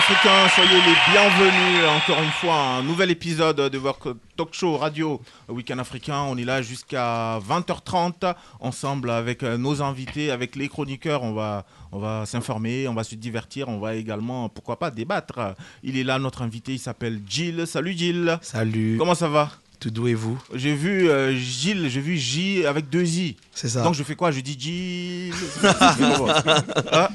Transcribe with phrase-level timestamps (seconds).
[0.00, 4.48] Week-end africain, soyez les bienvenus encore une fois à un nouvel épisode de votre talk
[4.54, 6.22] show radio Week-end africain.
[6.22, 11.22] On est là jusqu'à 20h30 ensemble avec euh, nos invités, avec les chroniqueurs.
[11.22, 15.54] On va, on va s'informer, on va se divertir, on va également, pourquoi pas, débattre.
[15.82, 17.66] Il est là, notre invité, il s'appelle Gilles.
[17.66, 18.38] Salut Gilles.
[18.40, 19.50] Salut, Comment ça va?
[19.80, 23.36] Tout doux et vous J'ai vu euh, Gilles, j'ai vu J avec deux I.
[23.52, 23.82] C'est ça.
[23.82, 24.30] Donc je fais quoi?
[24.30, 25.32] Je dis Gilles.
[26.92, 27.08] Ah,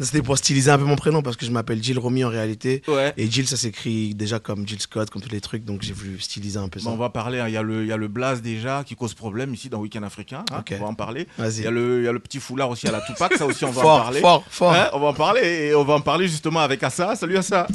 [0.00, 2.82] C'était pour styliser un peu mon prénom parce que je m'appelle Jill Romy en réalité.
[2.88, 3.12] ouais.
[3.16, 6.18] Et Jill, ça s'écrit déjà comme Jill Scott, comme tous les trucs, donc j'ai voulu
[6.20, 6.88] styliser un peu ça.
[6.88, 7.46] Bon, on va parler, hein.
[7.48, 10.02] il y, a le- y a le blaze déjà qui cause problème ici dans Week-end
[10.02, 10.44] africain.
[10.52, 10.58] hein.
[10.60, 10.74] Ok.
[10.78, 11.28] On va en parler.
[11.38, 11.62] Il Vas-y.
[11.62, 13.64] y, a le, il y a le petit foulard aussi à la Tupac, ça aussi
[13.64, 14.20] on va en parler.
[14.20, 14.72] fort, fort.
[14.72, 17.14] Hein, on va en parler et on va en parler justement avec Assa.
[17.14, 17.68] Salut Assa.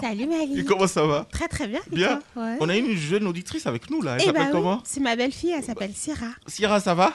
[0.00, 0.64] Salut Et Mali.
[0.64, 1.80] comment ça va Très très bien.
[1.92, 2.20] et Bien.
[2.36, 2.56] Ouais.
[2.60, 4.14] On a une jeune auditrice avec nous là.
[4.16, 6.26] Elle Eh s'appelle bah oui, comment C'est ma belle-fille, elle s'appelle Syrah.
[6.46, 7.12] Sierra, ça va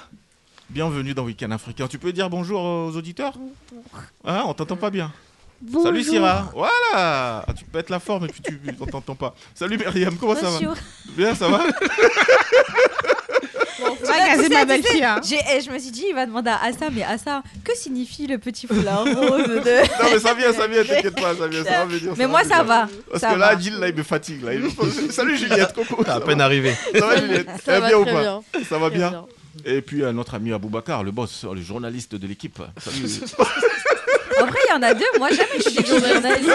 [0.69, 1.87] Bienvenue dans Week-end africain.
[1.87, 3.33] Tu peux dire bonjour aux auditeurs
[4.25, 5.11] Hein, On t'entend pas bien.
[5.71, 6.03] Salut Bonjour.
[6.03, 6.51] Sierra.
[6.53, 6.71] Voilà.
[6.93, 9.33] Ah, tu peux être la forme et puis tu on t'entend pas.
[9.55, 10.75] Salut Myriam, comment ça va Bonjour.
[11.15, 11.63] Bien, ça va
[13.87, 15.21] Hein.
[15.23, 18.67] Je me suis dit, il va demander à Assa, mais Assa, que signifie le petit
[18.67, 20.03] foulard rose de.
[20.03, 22.13] Non mais ça vient, ça vient, t'inquiète pas, ça vient, ça va venir.
[22.17, 22.87] Mais moi, ça va.
[23.09, 23.57] Parce ça que là.
[23.59, 24.43] Gilles, là, il me fatigue.
[24.43, 24.53] Là.
[24.53, 24.69] Il me-
[25.11, 26.03] Salut Juliette, Coco.
[26.03, 26.73] T'as Ça à peine arrivé.
[26.93, 28.41] Ça va Juliette Ça Eh va bien ou très pas bien.
[28.69, 29.25] Ça va bien
[29.65, 32.59] Et puis euh, notre ami Aboubacar, le boss, le journaliste de l'équipe.
[32.77, 33.07] Salut.
[34.77, 35.19] En vrai, il y en a deux.
[35.19, 36.49] Moi, jamais je suis journaliste.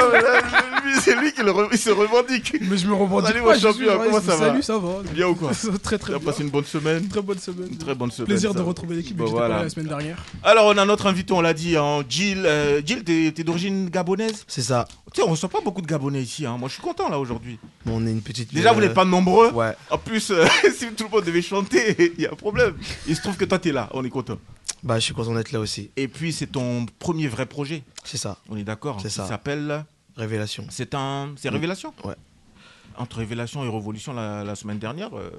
[1.00, 2.56] C'est lui qui le re- il se revendique.
[2.60, 4.26] Mais je me revendique Salut, pas, mon je suis champion, comment journaliste.
[4.30, 4.88] ça va Salut, ça va.
[5.12, 5.50] Bien ou quoi
[5.82, 6.26] Très très Tu as bien.
[6.30, 7.68] passé une bonne semaine Très bonne semaine.
[7.70, 8.26] Une très bonne semaine.
[8.26, 8.58] Plaisir ça.
[8.58, 9.16] de retrouver l'équipe.
[9.18, 9.56] J'étais voilà.
[9.56, 10.16] là la semaine dernière.
[10.42, 12.44] Alors, on a notre invité, on l'a dit, hein, Gilles.
[12.46, 14.86] Euh, Gilles, t'es t'es d'origine gabonaise C'est ça.
[15.12, 16.46] Tu sais, on reçoit pas beaucoup de Gabonais ici.
[16.46, 16.56] Hein.
[16.58, 17.58] Moi, je suis content là aujourd'hui.
[17.84, 18.52] Bon, on est une petite.
[18.54, 19.50] Déjà, vous euh, n'êtes pas nombreux.
[19.50, 19.72] Ouais.
[19.90, 22.74] En plus, euh, si tout le monde devait chanter, il y a un problème.
[23.06, 24.38] Il se trouve que toi, tu es là, on est content.
[24.82, 25.90] Bah, je suis content d'être là aussi.
[25.96, 28.38] Et puis, c'est ton premier vrai projet, C'est ça.
[28.48, 29.26] on est d'accord C'est ça.
[29.26, 29.84] s'appelle.
[30.16, 30.66] Révélation.
[30.70, 31.30] C'est un.
[31.36, 31.48] C'est.
[31.48, 32.14] Révélation Ouais.
[32.98, 35.30] Entre Révélation et Révolution la, la semaine dernière, euh,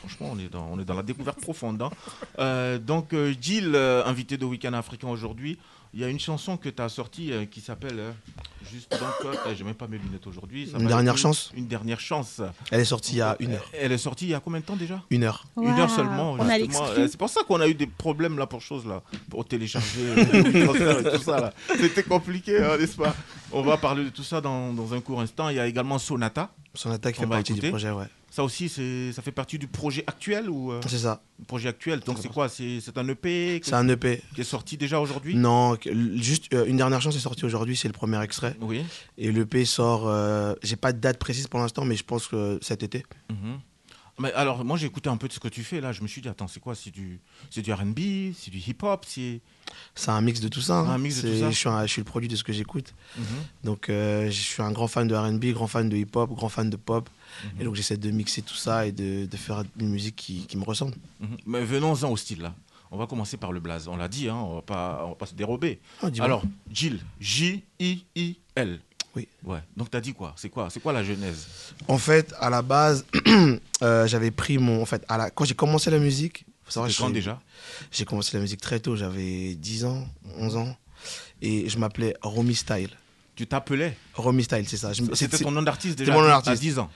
[0.00, 1.80] franchement, on est, dans, on est dans la découverte profonde.
[1.80, 1.90] hein.
[2.38, 5.58] Euh, donc, Gilles, euh, invité de Week-end africain aujourd'hui,
[5.94, 7.98] il y a une chanson que tu as sortie euh, qui s'appelle.
[7.98, 8.12] euh,
[8.70, 9.00] juste donc.
[9.24, 10.70] Euh, J'ai même pas mes lunettes aujourd'hui.
[10.78, 12.40] Une dernière chance Une dernière chance.
[12.70, 13.64] Elle est sortie il y a une heure.
[13.72, 15.02] Elle est sortie il y a combien de temps déjà?
[15.10, 15.44] Une heure.
[15.56, 16.36] Une heure seulement.
[16.38, 20.00] Euh, C'est pour ça qu'on a eu des problèmes là pour choses là, pour télécharger,
[20.16, 21.52] euh, tout ça là.
[21.78, 23.14] C'était compliqué, hein, n'est-ce pas?
[23.52, 25.48] On va parler de tout ça dans, dans un court instant.
[25.48, 26.50] Il y a également Sonata.
[26.74, 27.66] Son attaque On fait partie écouter.
[27.68, 28.04] du projet, ouais.
[28.30, 31.22] Ça aussi, c'est, ça fait partie du projet actuel ou euh, C'est ça.
[31.46, 32.00] projet actuel.
[32.00, 32.48] Donc c'est quoi?
[32.48, 34.22] C'est, un EP C'est un EP.
[34.34, 35.34] qui est sorti déjà aujourd'hui?
[35.34, 35.76] Non,
[36.16, 38.54] juste euh, une dernière chance est sortie aujourd'hui, c'est le premier extrait.
[38.60, 38.84] Oui.
[39.16, 42.58] Et l'EP sort, euh, j'ai pas de date précise pour l'instant, mais je pense que
[42.60, 43.04] cet été.
[43.30, 43.60] Mhm.
[44.18, 45.92] Mais alors, moi j'ai écouté un peu de ce que tu fais là.
[45.92, 46.74] Je me suis dit, attends, c'est quoi?
[46.74, 47.20] C'est du,
[47.50, 47.98] c'est du RB
[48.36, 49.40] C'est du hip-hop C'est.
[49.94, 50.78] C'est un mix de tout ça.
[50.78, 50.88] hein.
[50.90, 51.50] Un mix de tout ça.
[51.50, 52.94] Je suis, un- je suis le produit de ce que j'écoute.
[53.16, 53.24] Mhm.
[53.64, 56.68] Donc euh, je suis un grand fan de RB, grand fan de hip-hop, grand fan
[56.70, 57.08] de pop.
[57.44, 57.50] Mhm.
[57.60, 60.56] Et donc j'essaie de mixer tout ça et de, de faire une musique qui, qui
[60.56, 60.94] me ressemble.
[61.20, 61.36] Mhm.
[61.46, 62.54] Mais venons-en au style là.
[62.90, 63.86] On va commencer par le blaze.
[63.86, 65.78] On l'a dit, hein, on va pas, on va pas se dérober.
[66.02, 66.08] Ah.
[66.20, 66.42] Alors,
[66.72, 68.80] Gilles, J-I-I-L.
[69.18, 69.28] Oui.
[69.44, 69.58] Ouais.
[69.76, 70.32] Donc t'as dit quoi?
[70.36, 71.46] C'est quoi C'est quoi la genèse?
[71.88, 73.04] En fait, à la base,
[73.82, 74.80] euh, j'avais pris mon.
[74.82, 77.40] En fait, à la, quand j'ai commencé la musique, faut savoir, j'ai- déjà?
[77.90, 80.06] J'ai commencé la musique très tôt, j'avais 10 ans,
[80.38, 80.76] 11 ans.
[81.42, 82.90] Et je m'appelais Romy Style.
[83.36, 83.96] Tu t'appelais?
[84.14, 84.92] Romy Style, c'est ça.
[85.14, 86.60] C'était ton nom d'artiste déjà mon nom à d'artiste.
[86.62, 86.90] 10 ans.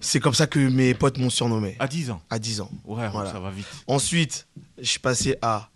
[0.00, 2.20] C'est comme ça que mes potes m'ont surnommé, À 10 ans.
[2.30, 2.70] à 10 ans.
[2.84, 3.30] Ouais, Voilà.
[3.30, 3.66] ça va vite.
[3.86, 4.46] Ensuite,
[4.78, 5.68] je suis passé à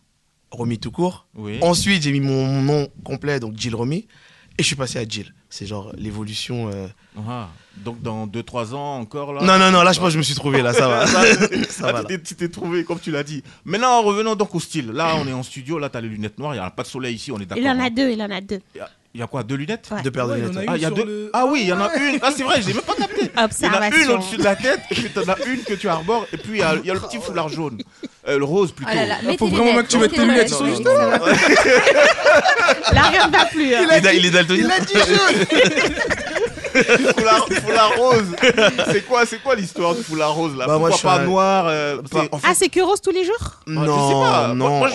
[0.50, 1.26] Romy tout court.
[1.34, 1.58] Oui.
[1.62, 4.08] Ensuite, j'ai mis mon nom complet, donc Jill Romy.
[4.58, 5.32] Et je suis passé à Jill.
[5.48, 6.68] C'est genre l'évolution.
[6.68, 6.88] euh,
[7.28, 9.40] Ah, donc dans 2-3 ans encore là?
[9.42, 11.06] Non, non, non, là, je pense que je me suis trouvé, là, ça va.
[11.06, 11.28] ça va,
[11.68, 12.04] tu là.
[12.04, 13.44] t'es- tu t'es trouvé comme tu l'as dit.
[13.64, 14.90] Maintenant, revenons donc au style.
[14.90, 15.78] Là, on est en studio.
[15.78, 16.54] Là, t'as les lunettes noires.
[16.54, 17.30] Il n'y a pas de soleil ici.
[17.30, 17.62] On est d'accord.
[17.64, 17.84] Il en hein.
[17.86, 18.60] a deux, il en a deux.
[19.14, 20.02] Il y a- Il a quoi Deux lunettes Ouais.
[20.02, 20.68] Deux paires de Ouais, il lunettes.
[20.68, 21.04] a Ah, il y a deux.
[21.04, 22.18] le- Ah oui, il y en a une.
[22.22, 23.22] Ah, c'est vrai, je l'ai même pas capté.
[23.22, 25.72] Il y en a une au-dessus de la tête, et puis t'en as une que
[25.74, 27.78] tu arbores, et puis il y a, il y a le petit foulard jaune.
[28.28, 28.90] Euh, le rose plutôt.
[28.92, 30.84] Ah là là, Faut mets tes vraiment lunettes, que tu mettes tes lunettes, sont juste
[30.84, 31.18] là.
[32.92, 33.74] Là, rien ne va plus.
[33.74, 33.86] hein.
[33.98, 34.68] Il est, il est daltonien.
[37.16, 38.36] foulard, foulard rose.
[38.92, 40.66] C'est quoi, c'est quoi l'histoire du foulard rose là?
[40.66, 42.68] Bah, moi, Pourquoi je suis pas un- noir euh, Pas- c'est- en fait, Ah, c'est
[42.68, 43.60] que rose tous les jours?
[43.66, 44.46] Non, je sais pas.
[44.48, 44.78] Moi- non.
[44.78, 44.94] moi, je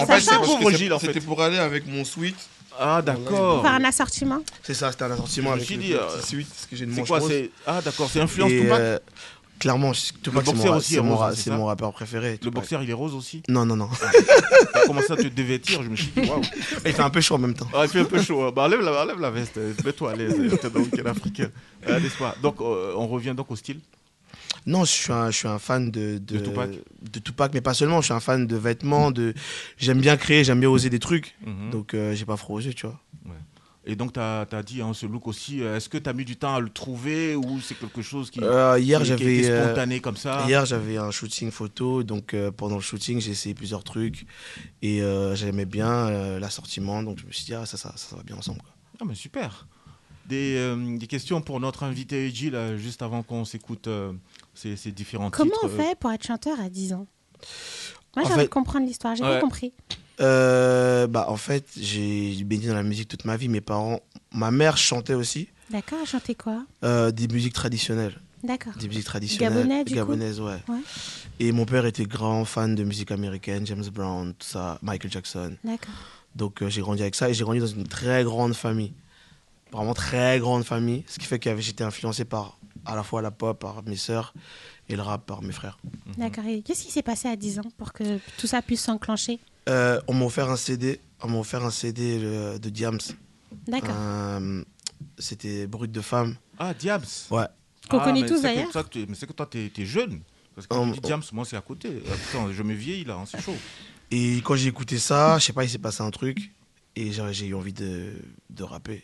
[0.64, 1.08] vos c'est- Gilles, en fait.
[1.08, 2.36] C'était pour aller avec mon sweat.
[2.80, 3.62] Ah d'accord.
[3.64, 4.42] Faire un assortiment?
[4.64, 7.20] C'est ça, c'était un assortiment avec suis dit, euh, C'est quoi
[7.68, 8.80] Ah d'accord, c'est influence Tupac.
[8.80, 9.00] euh,
[9.60, 11.04] Clairement, Tupac, c'est boxeur
[11.58, 12.32] mon, rappeur préféré.
[12.34, 12.54] Le Tupac.
[12.56, 13.44] boxeur il est rose aussi.
[13.48, 13.88] Non, non, non.
[14.74, 16.42] T'as commencé à te dévêtir, je me suis dit waouh.
[16.86, 17.68] Il fait un peu chaud en même temps.
[17.74, 18.52] Ah, il fait un peu chaud.
[18.52, 20.36] Bah, enlève, la, enlève la veste, euh, mets-toi à l'aise.
[20.60, 21.50] T'es dans le week-end africain.
[21.88, 22.36] Euh, N'est-ce pas?
[22.42, 23.80] Donc, euh, on revient donc au style.
[24.66, 26.70] Non, je suis un, je suis un fan de, de, De Tupac.
[27.12, 28.00] de Tupac, mais pas seulement.
[28.02, 29.12] Je suis un fan de vêtements.
[29.12, 29.34] De...
[29.78, 31.36] J'aime bien créer, j'aime bien oser des trucs.
[31.46, 31.70] Mhm.
[31.72, 33.00] Donc, euh, j'ai pas yeux, tu vois.
[33.86, 35.62] Et donc, tu as, dit hein, ce look aussi.
[35.62, 38.32] euh, Est-ce que tu as mis du temps à le trouver ou c'est quelque chose
[38.32, 39.08] qui, Euh, hier, qui-
[39.42, 40.46] qui euh, spontané comme ça?
[40.48, 44.26] Hier, j'avais un shooting photo, donc euh, pendant le shooting, j'ai essayé plusieurs trucs
[44.82, 45.02] et
[45.34, 48.60] j'aimais bien l'assortiment, donc je me suis dit, ah, ça, ça, ça va bien ensemble.
[48.62, 48.72] quoi.
[49.02, 49.68] Ah, mais super.
[50.30, 53.90] Des, des questions pour notre invité Gilles, euh, juste avant qu'on s'écoute
[54.54, 55.66] ces, ces différents Comment titres.
[55.66, 57.08] on fait pour être chanteur à 10 ans
[58.16, 59.36] Moi, j'ai envie de comprendre l'histoire, j'ai Ouais.
[59.36, 59.74] pas compris.
[60.22, 63.48] Euh, bah, en fait, j'ai baigné dans la musique toute ma vie.
[63.50, 64.00] Mes parents,
[64.32, 66.66] ma mère chantait aussi D'accord, elle chantait quoi?
[66.84, 68.20] Euh, des musiques traditionnelles.
[68.44, 68.74] D'accord.
[68.80, 69.54] Des musiques traditionnelles.
[69.54, 69.96] Gabonais, du coup?
[69.98, 70.60] Gabonaises, ouais.
[70.68, 70.80] Ouais.
[71.40, 75.56] Et mon père était grand fan de musique américaine, James Brown, tout ça, Michael Jackson.
[75.64, 75.94] D'accord.
[76.36, 78.94] Donc euh, j'ai grandi avec ça et j'ai grandi dans une très grande famille.
[79.72, 81.04] Vraiment très grande famille.
[81.08, 84.34] Ce qui fait que j'étais influencé par à la fois la pop, par mes sœurs
[84.90, 85.78] et le rap par mes frères.
[86.18, 86.46] D'accord.
[86.46, 89.40] Et qu'est-ce qui s'est passé à 10 ans pour que tout ça puisse s'enclencher?
[89.70, 93.00] Euh, on m'a offert un CD, on m'a offert un CD euh, de Diams.
[93.68, 93.96] D'accord.
[93.98, 94.64] Euh,
[95.18, 96.36] C'était Brut de femme.
[96.60, 97.04] Ah, Diams.
[97.32, 97.46] Ouais.
[97.90, 98.70] Qu'on Ah, connaît tous, d'ailleurs.
[98.96, 100.22] Mais c'est que toi, t'es es jeune.
[100.56, 102.04] Parce que quand tu dis Diams, moi, c'est à côté.
[102.52, 103.56] Je me vieillis là, hein, c'est chaud.
[104.12, 106.52] Et quand j'ai écouté ça, je sais pas, il s'est passé un truc
[106.96, 108.14] et j'ai j'ai eu envie de,
[108.52, 109.04] de rapper.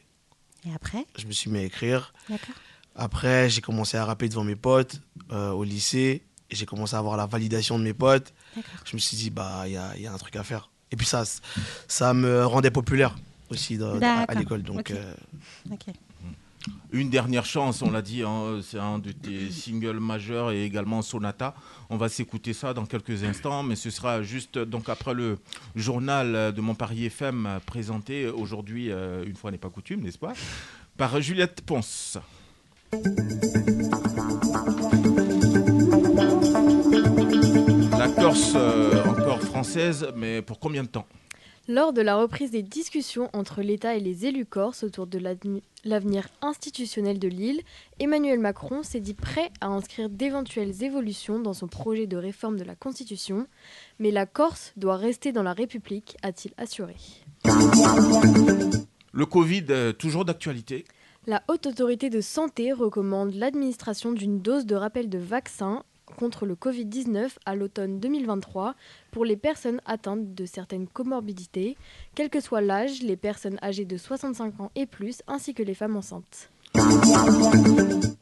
[0.68, 1.06] Et après?
[1.18, 2.14] Je me suis mis à écrire.
[2.30, 2.56] D'accord.
[2.96, 5.02] Après, j'ai commencé à rapper devant mes potes
[5.32, 6.24] euh, au lycée.
[6.52, 8.34] Et j'ai commencé à avoir la validation de mes potes.
[8.86, 10.70] Je me suis dit, bah, il y a, il y a un truc à faire.
[10.92, 11.24] Et puis ça,
[11.88, 13.16] ça me rendait populaire
[13.52, 14.64] aussi dans- à l'école.
[14.64, 15.14] Donc, euh.
[16.92, 21.02] Une dernière chance, on l'a dit, hein, c'est un de tes singles majeurs et également
[21.04, 21.54] Sonata.
[21.90, 25.38] On va s'écouter ça dans quelques instants, mais ce sera juste donc après le
[25.76, 30.34] journal de Montpellier FM présenté aujourd'hui, euh, une fois n'est pas coutume, n'est-ce pas,
[30.98, 32.18] par Juliette Ponce.
[32.92, 32.98] La
[38.16, 41.06] Corse euh, encore française, mais pour combien de temps?
[41.68, 45.20] Lors de la reprise des discussions entre l'État et les élus corses autour de
[45.86, 47.62] l'avenir institutionnel de l'île,
[48.00, 52.64] Emmanuel Macron s'est dit prêt à inscrire d'éventuelles évolutions dans son projet de réforme de
[52.64, 53.46] la Constitution,
[54.00, 56.96] mais la Corse doit rester dans la République, a-t-il assuré.
[59.12, 60.86] Le Covid, euh, toujours d'actualité?
[61.27, 65.83] La Haute Autorité de Santé recommande l'administration d'une dose de rappel de vaccin
[66.16, 68.74] contre le Covid-19 à l'automne 2023
[69.12, 71.77] pour les personnes atteintes de certaines comorbidités,
[72.16, 75.74] quel que soit l'âge, les personnes âgées de 65 ans et plus, ainsi que les
[75.74, 76.50] femmes enceintes.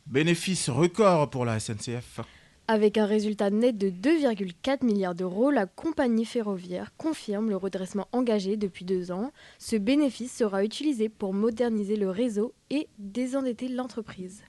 [0.07, 2.21] Bénéfice record pour la SNCF.
[2.69, 8.58] Avec un résultat net de 2,4 milliards d'euros, la compagnie ferroviaire confirme le redressement engagé
[8.58, 9.31] depuis deux ans.
[9.58, 14.44] Ce bénéfice sera utilisé pour moderniser le réseau et désendetter l'entreprise.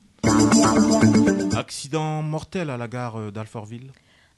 [1.56, 3.92] Accident mortel à la gare euh, d'Alfortville.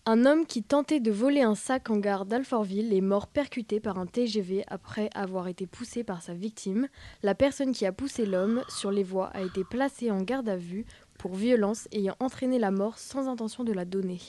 [0.04, 3.98] Un homme qui tentait de voler un sac en gare d'Alfortville est mort percuté par
[3.98, 6.88] un TGV après avoir été poussé par sa victime.
[7.22, 10.56] La personne qui a poussé l'homme sur les voies a été placée en garde à
[10.56, 10.86] vue
[11.20, 14.20] pour violence ayant entraîné la mort sans intention de la donner.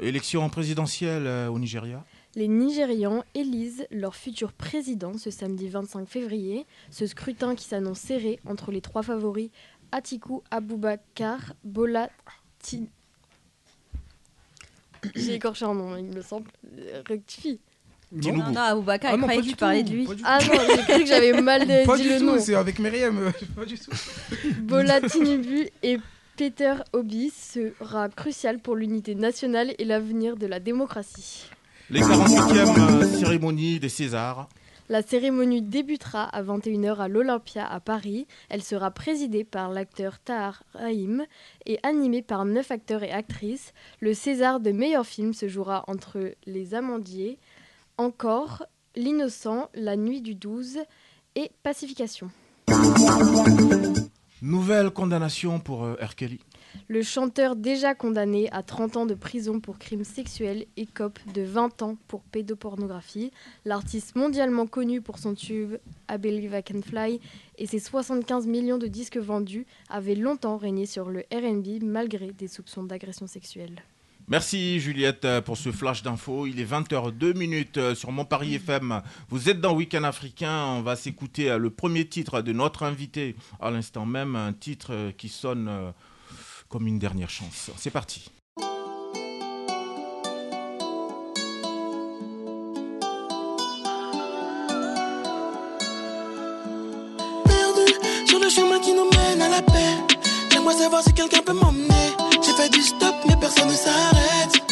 [0.00, 2.02] Élection présidentielle euh, au Nigeria.
[2.34, 6.64] Les Nigérians élisent leur futur président ce samedi 25 février.
[6.90, 9.50] Ce scrutin qui s'annonce serré entre les trois favoris
[9.92, 12.08] Atiku Abubakar, Bola
[12.60, 12.88] Ti-
[15.14, 16.50] J'ai écorché un nom, il me semble.
[17.06, 17.60] Rectifie.
[18.20, 18.38] Tinubu.
[18.42, 20.04] Non, non, Aboubaka, Ah il non, croyait pas que tu parlais de lui.
[20.06, 22.38] pas Ah non, j'ai cru que j'avais mal de- Pas dit du le tout, nom.
[22.38, 23.18] c'est avec Myriam.
[23.18, 23.90] euh, Pas du tout.
[24.60, 25.98] Bola Tinubu et
[26.36, 31.44] Peter Obi sera crucial pour l'unité nationale et l'avenir de la démocratie.
[31.90, 34.48] Les 48e euh, cérémonies des Césars.
[34.88, 38.26] La cérémonie débutera à 21h à l'Olympia à Paris.
[38.50, 41.24] Elle sera présidée par l'acteur Tahar Rahim
[41.66, 43.72] et animée par neuf acteurs et actrices.
[44.00, 47.38] Le César de meilleur film se jouera entre Les Amandiers,
[47.98, 50.78] Encore, L'Innocent, La Nuit du 12
[51.34, 52.30] et Pacification.
[54.40, 56.16] Nouvelle condamnation pour euh, R.
[56.16, 56.40] Kelly.
[56.88, 61.82] Le chanteur déjà condamné à 30 ans de prison pour crimes sexuels écope de 20
[61.82, 63.30] ans pour pédopornographie.
[63.64, 65.76] L'artiste mondialement connu pour son tube
[66.10, 67.20] I Believe I Can Fly
[67.58, 72.48] et ses 75 millions de disques vendus avait longtemps régné sur le RB malgré des
[72.48, 73.82] soupçons d'agression sexuelle.
[74.28, 76.46] Merci Juliette euh, pour ce flash d'infos.
[76.46, 79.02] Il est 20h02 minutes euh, sur Mon FM.
[79.28, 80.64] Vous êtes dans Week-end africain.
[80.66, 84.36] On va s'écouter euh, le premier titre de notre invité à l'instant même.
[84.36, 85.92] Un titre qui sonne
[86.68, 87.70] comme une dernière chance.
[87.76, 88.30] C'est parti.
[100.62, 102.14] J'aimerais savoir si quelqu'un peut m'emmener.
[102.40, 104.62] J'ai fait du stop, mais personne ne s'arrête.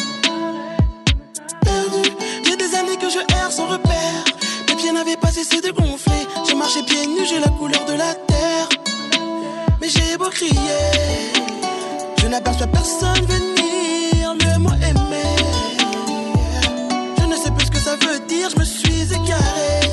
[1.62, 2.10] Perdu,
[2.44, 4.24] j'ai des années que je erre sans repère.
[4.68, 6.28] Mes pieds n'avaient pas cessé de gonfler.
[6.46, 8.68] J'ai marché pieds nus, j'ai la couleur de la terre.
[9.80, 10.52] Mais j'ai beau crier,
[12.22, 14.34] je n'aperçois personne venir.
[14.44, 15.36] Le mot aimer,
[17.18, 18.48] je ne sais plus ce que ça veut dire.
[18.48, 19.89] Je me suis égaré.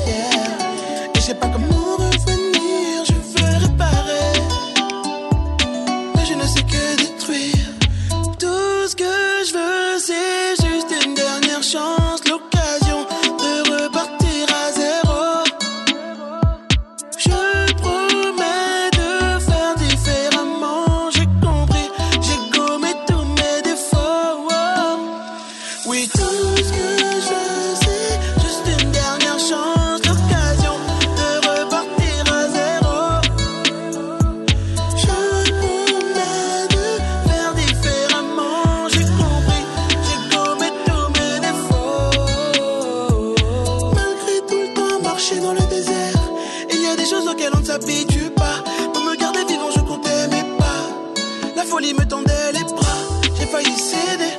[51.68, 52.98] Folie me tendait les bras,
[53.36, 54.32] j'ai failli céder.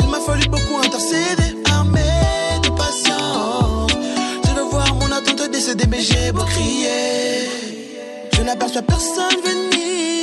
[0.00, 2.00] Il m'a fallu beaucoup intercéder, armé
[2.62, 3.92] de patience.
[4.44, 7.48] Je veux voir mon attente décéder, mais j'ai beau crier.
[8.34, 10.13] Je n'aperçois personne venir,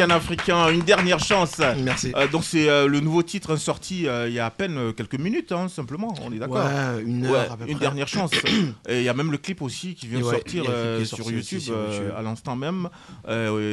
[0.00, 1.60] Week-end africain, une dernière chance.
[1.84, 2.12] Merci.
[2.16, 5.18] Euh, donc c'est euh, le nouveau titre sorti euh, il y a à peine quelques
[5.18, 6.14] minutes, hein, simplement.
[6.22, 6.64] On est d'accord.
[6.64, 7.80] Ouais, une heure Ouais, à peu une près.
[7.80, 8.30] dernière chance.
[8.88, 11.30] Et il y a même le clip aussi qui vient de ouais, sortir qui sur
[11.30, 12.12] YouTube, sur YouTube.
[12.16, 12.88] à l'instant même.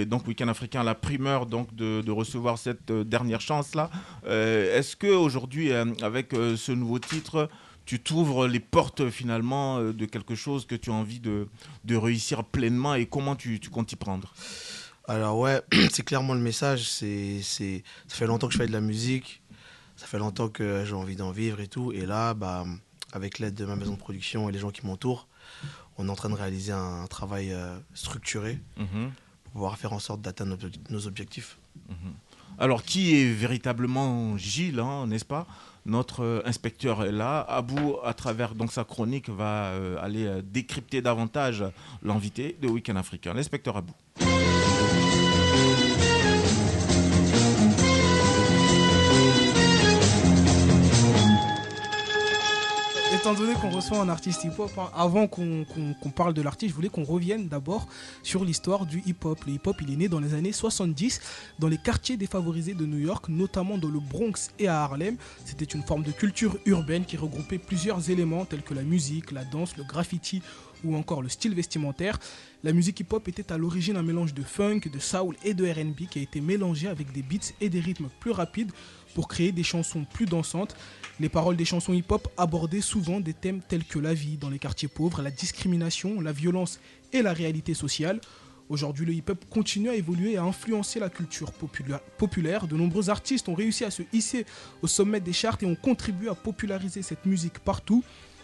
[0.07, 3.89] Donc Week-end africain la primeur donc de, de recevoir cette dernière chance là.
[4.25, 7.47] Est-ce que aujourd'hui avec ce nouveau titre
[7.85, 11.47] tu t'ouvres les portes finalement de quelque chose que tu as envie de,
[11.85, 14.33] de réussir pleinement et comment tu, tu comptes y prendre?
[15.07, 15.61] Alors ouais,
[15.91, 16.89] c'est clairement le message.
[16.89, 19.41] C'est, c'est, ça fait longtemps que je fais de la musique.
[19.95, 21.91] Ça fait longtemps que j'ai envie d'en vivre et tout.
[21.91, 22.65] Et là, bah,
[23.13, 25.27] avec l'aide de ma maison de production et les gens qui m'entourent,
[25.97, 29.11] on est en train de réaliser un travail euh, structuré Mhm.
[29.43, 31.57] pour pouvoir faire en sorte d'atteindre nos, nos objectifs.
[32.59, 35.47] Alors, qui est véritablement Gilles, hein, n'est-ce pas?
[35.85, 37.39] Notre euh, inspecteur est là.
[37.41, 41.63] Abou, à travers donc sa chronique, va euh, aller décrypter davantage
[42.03, 43.93] l'invité de Week-end africain, l'inspecteur Abou.
[53.27, 55.65] Qu'on reçoit un artiste hip-hop, hein, avant qu'on
[56.15, 57.85] parle de l'artiste, je voulais qu'on revienne d'abord
[58.23, 59.43] sur l'histoire du hip-hop.
[59.45, 61.19] Le hip-hop, est né dans les années 70
[61.59, 65.17] dans les quartiers défavorisés de New York, notamment dans le Bronx et à Harlem.
[65.43, 69.43] C'était une forme de culture urbaine qui regroupait plusieurs éléments tels que la musique, la
[69.43, 70.41] danse, le graffiti
[70.85, 72.19] ou encore le style vestimentaire.
[72.63, 76.07] La musique hip-hop était à l'origine un mélange de funk, de soul et de RB
[76.09, 78.71] qui a été mélangé avec des beats et des rythmes plus rapides
[79.15, 80.75] pour créer des chansons plus dansantes.
[81.19, 84.59] Les paroles des chansons hip-hop abordaient souvent des thèmes tels que la vie dans les
[84.59, 86.79] quartiers pauvres, la discrimination, la violence
[87.11, 88.21] et la réalité sociale.
[88.69, 92.67] Aujourd'hui, le hip-hop continue à évoluer et à influencer la culture popula- populaire.
[92.67, 94.45] De nombreux artistes ont réussi à se hisser
[94.83, 98.03] au sommet des charts et ont contribué à populariser cette musique partout.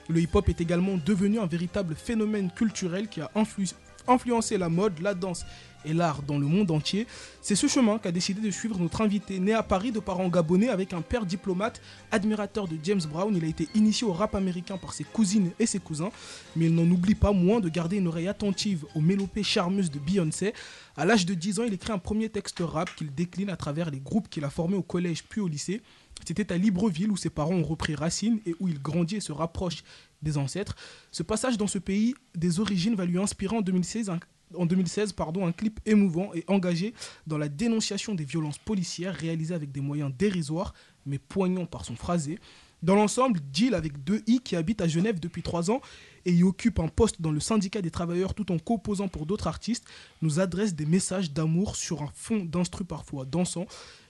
[0.09, 3.75] Le hip-hop est également devenu un véritable phénomène culturel qui a influ-
[4.07, 5.45] influencé la mode, la danse
[5.85, 7.07] et l'art dans le monde entier.
[7.41, 10.69] C'est ce chemin qu'a décidé de suivre notre invité, né à Paris de parents gabonais
[10.69, 13.35] avec un père diplomate, admirateur de James Brown.
[13.35, 16.11] Il a été initié au rap américain par ses cousines et ses cousins,
[16.55, 19.99] mais il n'en oublie pas moins de garder une oreille attentive aux mélopées charmeuses de
[19.99, 20.53] Beyoncé.
[20.95, 23.89] À l'âge de 10 ans, il écrit un premier texte rap qu'il décline à travers
[23.89, 25.81] les groupes qu'il a formés au collège puis au lycée.
[26.25, 29.31] C'était à Libreville où ses parents ont repris racine et où il grandit et se
[29.31, 29.83] rapproche
[30.21, 30.75] des ancêtres.
[31.11, 34.19] Ce passage dans ce pays des origines va lui inspirer en 2016 un,
[34.55, 36.93] en 2016 pardon, un clip émouvant et engagé
[37.27, 40.73] dans la dénonciation des violences policières réalisé avec des moyens dérisoires
[41.05, 42.39] mais poignants par son phrasé.
[42.83, 45.79] Dans l'ensemble, Jill, avec deux I, qui habite à Genève depuis trois ans
[46.25, 49.47] et y occupe un poste dans le syndicat des travailleurs tout en composant pour d'autres
[49.47, 49.85] artistes,
[50.21, 53.67] nous adresse des messages d'amour sur un fond d'instru parfois dansant.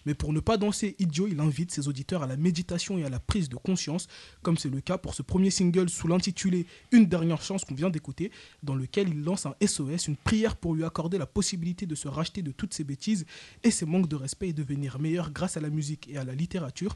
[0.08, 3.10] Mais pour ne pas danser idiot, il invite ses auditeurs à la méditation et à
[3.10, 4.08] la prise de conscience,
[4.42, 7.92] comme c'est le cas pour ce premier single sous l'intitulé Une dernière chance qu'on vient
[7.92, 8.32] d'écouter,
[8.64, 12.08] dans lequel il lance un SOS, une prière pour lui accorder la possibilité de se
[12.08, 13.26] racheter de toutes ses bêtises
[13.64, 16.34] et ses manques de respect et devenir meilleur grâce à la musique et à la
[16.34, 16.96] littérature.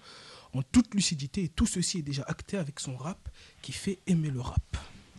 [0.54, 3.30] En toute lucidité, et tout ceci est déjà acté avec son rap
[3.62, 4.62] qui fait aimer le rap.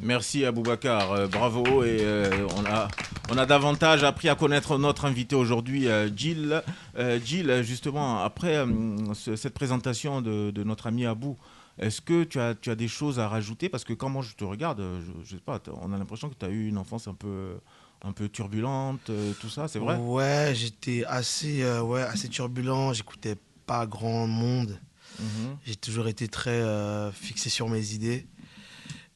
[0.01, 2.87] Merci Aboubacar, euh, bravo et euh, on a
[3.31, 6.63] on a davantage appris à connaître notre invité aujourd'hui, euh, Jill.
[6.97, 8.67] Euh, Jill, justement, après euh,
[9.15, 11.37] ce- cette présentation de, de notre ami Abou,
[11.81, 13.69] est-ce que tu as, tu as des choses à rajouter?
[13.69, 16.35] Parce que quand moi je te regarde, je, je sais pas, on a l'impression que
[16.39, 17.59] tu as eu une enfance un peu,
[18.03, 19.97] un peu turbulente, euh, tout ça, c'est vrai?
[19.97, 22.93] Ouais, j'étais assez, euh, ouais, assez turbulent.
[22.95, 24.79] J'écoutais pas grand monde.
[25.21, 25.57] Mhm.
[25.67, 28.27] J'ai toujours été très euh, fixé sur mes idées.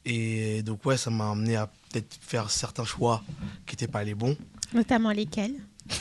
[0.04, 3.22] Et donc, ouais, ça m'a amené à peut-être faire certains choix
[3.66, 4.36] qui n'étaient pas les bons.
[4.74, 5.54] Notamment lesquels?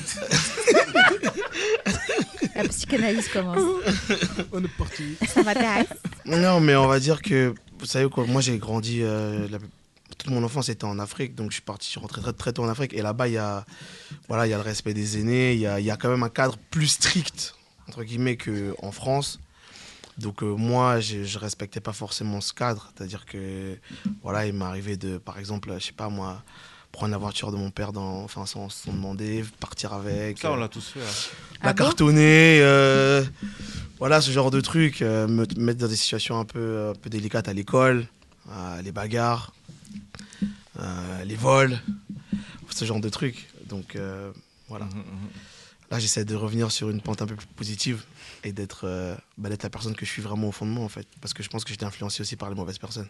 [2.55, 3.57] La psychanalyse commence.
[4.51, 5.15] On est parti.
[5.27, 5.87] Ça m'intéresse.
[6.25, 9.57] Non, mais on va dire que, vous savez quoi, moi j'ai grandi, euh, la-
[10.17, 12.53] toute mon enfance était en Afrique, donc je suis parti, je suis rentré très, très
[12.53, 12.93] tôt en Afrique.
[12.93, 13.65] Et là-bas, il y a,
[14.27, 16.09] voilà, il y a le respect des aînés, il y a, il y a quand
[16.09, 17.55] même un cadre plus strict,
[17.87, 19.39] entre guillemets, qu'en France.
[20.17, 22.91] Donc euh, moi, je, je respectais pas forcément ce cadre.
[22.95, 23.77] C'est-à-dire que,
[24.23, 26.43] voilà, il m'est arrivé de, par exemple, je sais pas moi,
[26.91, 30.37] prendre la voiture de mon père dans, enfin, sans, sans demander, partir avec.
[30.39, 30.99] Ça, on euh, l'a tous fait.
[30.99, 31.03] hein.
[31.63, 33.23] la Ah bon cartonner, euh,
[33.99, 37.09] voilà ce genre de trucs, euh, me mettre dans des situations un peu, un peu
[37.09, 38.05] délicates à l'école,
[38.51, 39.53] euh, les bagarres,
[40.79, 41.79] euh, les vols,
[42.69, 43.47] ce genre de trucs.
[43.67, 44.31] Donc euh,
[44.67, 44.85] voilà.
[44.85, 45.29] Mhm, mhm.
[45.89, 48.03] Là, j'essaie de revenir sur une pente un peu plus positive
[48.43, 50.83] et d'être euh, bah, d'être la personne que je suis vraiment au fond de moi
[50.83, 53.09] en fait, parce que je pense que j'étais influencé aussi par les mauvaises personnes.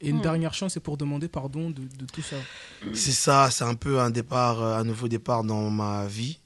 [0.00, 0.22] Et une Hmm.
[0.22, 2.46] dernière chance, c'est pour demander pardon de, de tout ça.
[2.92, 6.40] C'est ça, c'est un peu un départ, euh, un nouveau départ dans ma vie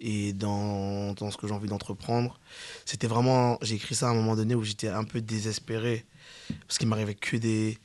[0.00, 2.38] et dans, dans ce que j'ai envie d'entreprendre.
[2.84, 6.04] C'était vraiment, j'ai écrit ça à un moment donné où j'étais un peu désespéré
[6.66, 7.78] parce qu'il m'arrivait que des,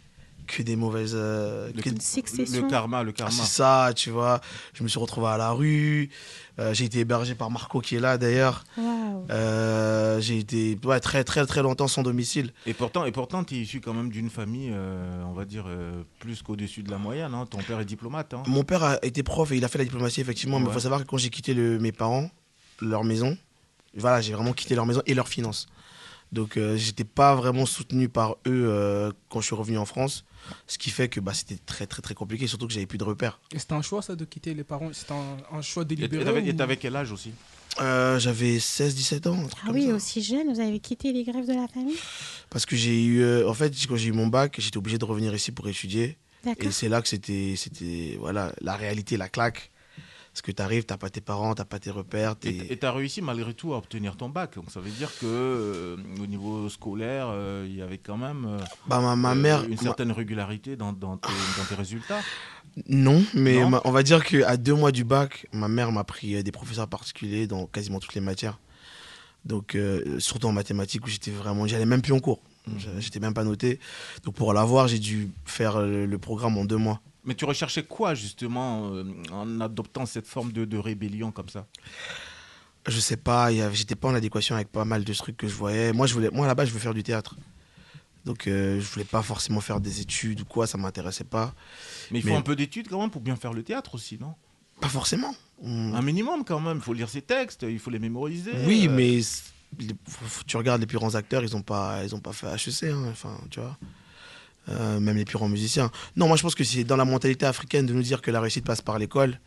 [0.48, 1.14] que des mauvaises.
[1.16, 2.68] euh, Le- que- Le Succession.
[2.68, 3.32] karma, le Ah, karma.
[3.32, 4.42] c'est ça, tu vois.
[4.74, 6.10] Je me suis retrouvé à la rue.
[6.60, 8.64] euh, j'ai été hébergé par Marco qui est là d'ailleurs.
[9.30, 12.54] Euh, j'ai été ouais, très très très longtemps sans domicile.
[12.66, 15.66] Et pourtant, et pourtant, tu es issu quand même d'une famille, euh, on va dire,
[15.68, 17.34] euh, plus qu'au-dessus de la moyenne.
[17.34, 17.46] hein.
[17.50, 18.34] Ton père est diplomate.
[18.34, 18.44] hein.
[18.48, 20.60] Mon père a été prof et il a fait la diplomatie, effectivement.
[20.60, 22.30] Mais il faut savoir que quand j'ai quitté le- mes parents,
[22.82, 23.38] leur maison,
[23.96, 25.68] voilà, j'ai vraiment quitté leur maison et leurs finances.
[26.32, 30.26] Donc, euh, j'étais pas vraiment soutenu par eux euh, quand je suis revenu en France.
[30.68, 33.04] Ce qui fait que bah, c'était très, très, très compliqué, surtout que j'avais plus de
[33.04, 33.40] repères.
[33.54, 34.92] Et c'était un choix, ça, de quitter les parents?
[34.94, 37.32] C'était un, un choix Et délibéré t'avais- et ou- t'avais quel âge aussi?
[37.82, 39.34] Euh, j'avais 16-17 ans.
[39.34, 39.94] un truc Ah comme oui, ça.
[39.96, 41.98] aussi jeune, vous avez quitté les grèves de la famille?
[42.50, 43.22] Parce que j'ai eu.
[43.22, 46.18] euh, en fait, quand j'ai eu mon bac, j'étais obligé de revenir ici pour étudier.
[46.44, 46.68] D'accord.
[46.68, 49.72] Et c'est là que c'était, c'était voilà, la réalité, la claque.
[50.34, 52.34] Parce que t'arrives, t'as pas tes parents, t'as pas tes repères.
[52.44, 54.56] Et tu as réussi malgré tout à obtenir ton bac.
[54.56, 58.46] Donc ça veut dire que euh, au niveau scolaire, euh, il y avait quand même
[58.46, 59.64] euh, Bah, ma, ma mère.
[59.64, 62.20] une ma- certaine régularité dans, dans tes, dans tes résultats.
[62.90, 66.04] Non, mais Non ma- on va dire qu'à deux mois du bac, ma mère m'a
[66.04, 68.58] pris des professeurs particuliers dans quasiment toutes les matières.
[69.46, 69.78] Donc,
[70.18, 71.68] surtout en mathématiques où j'étais vraiment.
[71.68, 72.40] J'allais même plus en cours.
[72.80, 73.80] J'a- J'étais même pas noté.
[74.24, 77.02] Donc, pour l'avoir, j'ai dû faire le programme en deux mois.
[77.26, 81.66] Mais tu recherchais quoi justement euh, en adoptant cette forme de, de rébellion comme ça?
[82.88, 85.94] Je sais pas, j'étais pas en adéquation avec pas mal de trucs que je voyais.
[85.94, 87.36] Moi, je voulais, moi là-bas, je veux faire du théâtre.
[88.26, 91.54] Donc euh, je voulais pas forcément faire des études ou quoi, ça m'intéressait pas.
[92.12, 94.18] Mais il faut Mais- un peu d'études quand même pour bien faire le théâtre aussi,
[94.20, 94.34] non?
[94.82, 95.34] Pas forcément.
[95.62, 96.78] On- Un minimum quand même.
[96.78, 98.52] Il faut lire ses textes, il faut les mémoriser.
[98.66, 99.20] Oui, euh, mais
[100.48, 103.06] tu regardes les plus grands acteurs, ils ont pas, ils ont pas fait HEC, hein,
[103.12, 103.78] enfin, tu vois.
[104.70, 105.92] Euh, même les plus grands musiciens.
[106.16, 108.40] Non, moi je pense que c'est dans la mentalité africaine de nous dire que la
[108.40, 109.38] réussite passe par l'école,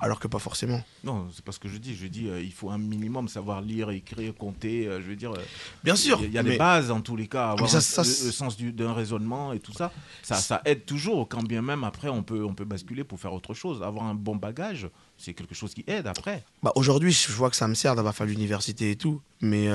[0.00, 0.82] alors que pas forcément.
[1.04, 1.94] Non, c'est pas ce que je dis.
[1.94, 4.88] Je dis euh, il faut un minimum savoir lire, écrire, compter.
[4.88, 5.30] euh, je veux dire.
[5.32, 5.40] euh,
[5.84, 6.18] Bien sûr.
[6.20, 7.76] Il y a- il y a mais- des bases en tous les cas, avoir ça-
[7.78, 9.92] un- ça, le, sens du- d'un raisonnement et tout ça.
[10.24, 13.32] Ça, ça aide toujours, quand bien même après on peut, on peut basculer pour faire
[13.34, 13.84] autre chose.
[13.84, 16.44] Avoir un bon bagage, c'est quelque chose qui aide après.
[16.64, 19.68] Bah, Aujourd'hui, je vois que ça me sert d'avoir fait l'université et tout, mais,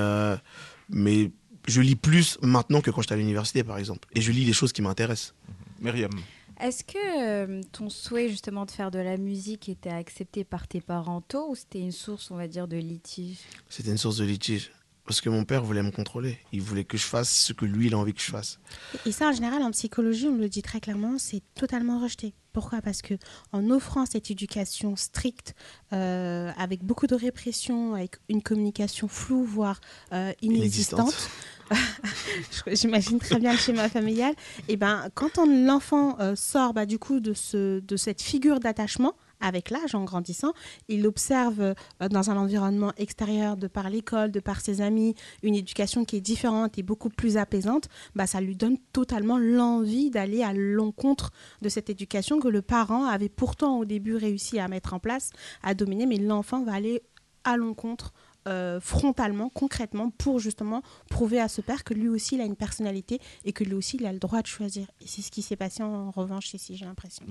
[0.90, 1.30] mais
[1.66, 4.08] je lis plus maintenant que quand j'étais à l'université, par exemple.
[4.14, 5.34] Et je lis les choses qui m'intéressent.
[5.80, 6.12] Myriam.
[6.60, 10.80] Est-ce que euh, ton souhait justement de faire de la musique était accepté par tes
[10.80, 13.38] parents tôt ou c'était une source, on va dire, de litige?
[13.68, 14.70] C'était une source de litige.
[15.04, 16.38] Parce que mon père voulait me contrôler.
[16.52, 18.60] Il voulait que je fasse ce que lui, il a envie que je fasse.
[19.04, 22.34] Et ça, en général, en psychologie, on le dit très clairement, c'est totalement rejeté.
[22.52, 22.82] Pourquoi?
[22.82, 23.14] Parce que
[23.50, 25.54] en offrant cette éducation stricte,
[25.92, 29.80] euh, avec beaucoup de répression, avec une communication floue, voire
[30.12, 31.30] euh, inexistante,
[32.66, 34.34] j'imagine très bien le schéma familial,
[34.68, 39.14] et ben, quand l'enfant euh, sort bah, du coup de, ce, de cette figure d'attachement,
[39.42, 40.52] avec l'âge, en grandissant,
[40.88, 41.74] il observe euh,
[42.08, 46.20] dans un environnement extérieur, de par l'école, de par ses amis, une éducation qui est
[46.20, 51.68] différente et beaucoup plus apaisante, bah, ça lui donne totalement l'envie d'aller à l'encontre de
[51.68, 55.30] cette éducation que le parent avait pourtant au début réussi à mettre en place,
[55.62, 57.02] à dominer, mais l'enfant va aller
[57.44, 58.12] à l'encontre
[58.48, 62.56] euh, frontalement, concrètement, pour justement prouver à ce père que lui aussi il a une
[62.56, 64.86] personnalité et que lui aussi il a le droit de choisir.
[65.00, 67.24] Et c'est ce qui s'est passé en revanche ici, j'ai l'impression.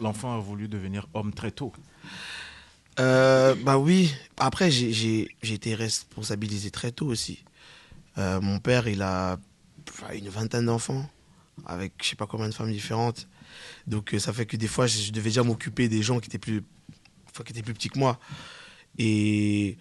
[0.00, 0.36] L'enfant Ouais.
[0.36, 1.72] a voulu devenir homme très tôt.
[3.00, 4.12] Euh, bah oui.
[4.38, 7.44] Après, j'ai- été responsabilisé très tôt aussi.
[8.18, 9.38] Euh, mon père, il a
[10.14, 11.08] une vingtaine d'enfants
[11.66, 13.26] avec je sais pas combien de femmes différentes.
[13.86, 16.26] Donc euh, ça fait que des fois, je, je devais déjà m'occuper des gens qui
[16.28, 16.62] étaient plus,
[17.30, 18.18] enfin, qui étaient plus petits que moi.
[18.98, 19.78] Et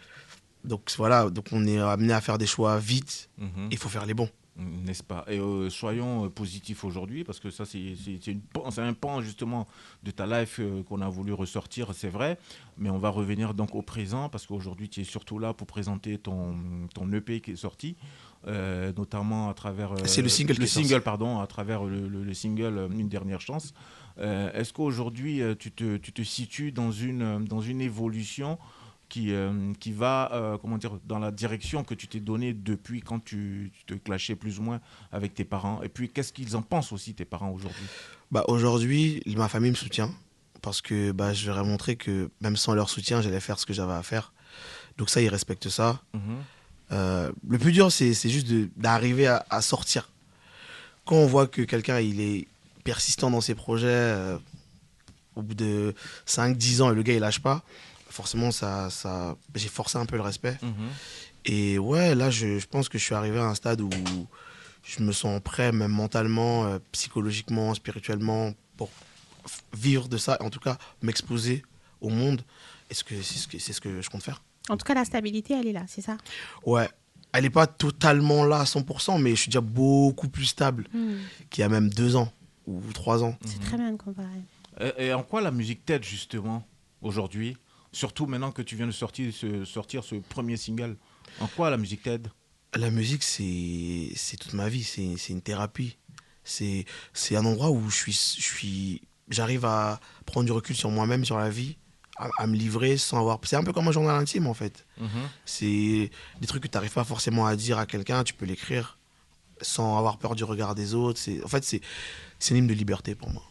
[0.67, 3.30] donc voilà, donc on est amené à faire des choix vite.
[3.38, 3.69] Mhm.
[3.71, 4.30] Il faut faire les bons.
[4.60, 5.23] N'est-ce pas?
[5.27, 9.67] Et euh, soyons euh, positifs aujourd'hui, parce que ça, c'est un pan justement
[10.01, 12.39] de ta life euh, qu'on a voulu ressortir, c'est vrai.
[12.80, 16.17] Mais on va revenir donc au présent, parce qu'aujourd'hui, tu es surtout là pour présenter
[16.17, 16.56] ton,
[16.95, 17.97] ton EP qui est sorti,
[18.47, 19.93] euh, notamment à travers.
[20.06, 20.88] C'est le single Le sorti.
[20.88, 23.75] single, pardon, à travers le, le- le single Une dernière chance.
[24.19, 28.58] Est-ce qu'aujourd'hui, tu te, tu te situes dans une, dans une évolution
[29.09, 33.01] qui, euh, qui va euh, comment dire, dans la direction que tu t'es donnée depuis
[33.01, 36.55] quand tu, tu te clashais plus ou moins avec tes parents Et puis, qu'est-ce qu'ils
[36.55, 37.85] en pensent aussi, tes parents, aujourd'hui?
[38.31, 40.11] Bah, Aujourd'hui, ma famille me soutient
[40.61, 43.65] parce que bah, je leur ai montré que même sans leur soutien, j'allais faire ce
[43.65, 44.33] que j'avais à faire.
[44.97, 46.01] Donc ça, ils respectent ça.
[46.13, 46.21] Mhm.
[46.91, 50.09] Euh, le plus dur, c'est juste d'arriver à, à sortir.
[51.05, 52.47] Quand on voit que quelqu'un il est
[52.83, 54.37] persistant dans ses projets,
[55.37, 55.93] au bout de
[56.25, 57.63] 5-10 ans, et le gars il lâche pas,
[58.17, 60.58] forcément, ça, ça, j'ai forcé un peu le respect.
[60.63, 60.89] Mhm.
[61.45, 63.89] Et ouais, là, je, je pense que je suis arrivé à un stade où
[64.84, 68.89] je me sens prêt, même mentalement, euh, psychologiquement, spirituellement, pour
[69.73, 71.63] vivre de ça, en tout cas m'exposer
[72.01, 72.41] au monde.
[72.89, 75.06] Est-ce que c'est ce que, c'est ce que je compte faire En tout cas, la
[75.06, 76.17] stabilité, elle est là, c'est ça?
[76.65, 76.89] Ouais,
[77.34, 81.17] elle n'est pas totalement là à 100%, mais je suis déjà beaucoup plus stable Hmm,
[81.49, 82.32] qu'il y a même deux ans
[82.65, 83.36] ou trois ans.
[83.45, 84.41] C'est très bien de comparer.
[84.80, 86.63] Et, et en quoi la musique t'aide, justement,
[87.01, 87.56] aujourd'hui?
[87.97, 90.97] Surtout maintenant que tu viens de sortir ce, sortir ce premier single.
[91.39, 92.27] En quoi la musique t'aide?
[92.75, 95.97] La musique, c'est toute ma vie, c'est une thérapie.
[96.43, 96.86] C'est
[97.31, 101.39] un endroit où je suis, je suis, j'arrive à prendre du recul sur moi-même, sur
[101.39, 101.77] la vie,
[102.17, 103.39] à, à me livrer sans avoir.
[103.45, 104.86] C'est un peu comme un journal intime en fait.
[104.99, 105.10] Mhm.
[105.45, 108.99] C'est des trucs que tu n'arrives pas forcément à dire à quelqu'un, tu peux l'écrire
[109.60, 111.19] sans avoir peur du regard des autres.
[111.43, 111.81] En fait c'est
[112.51, 113.43] une hymne de liberté pour moi.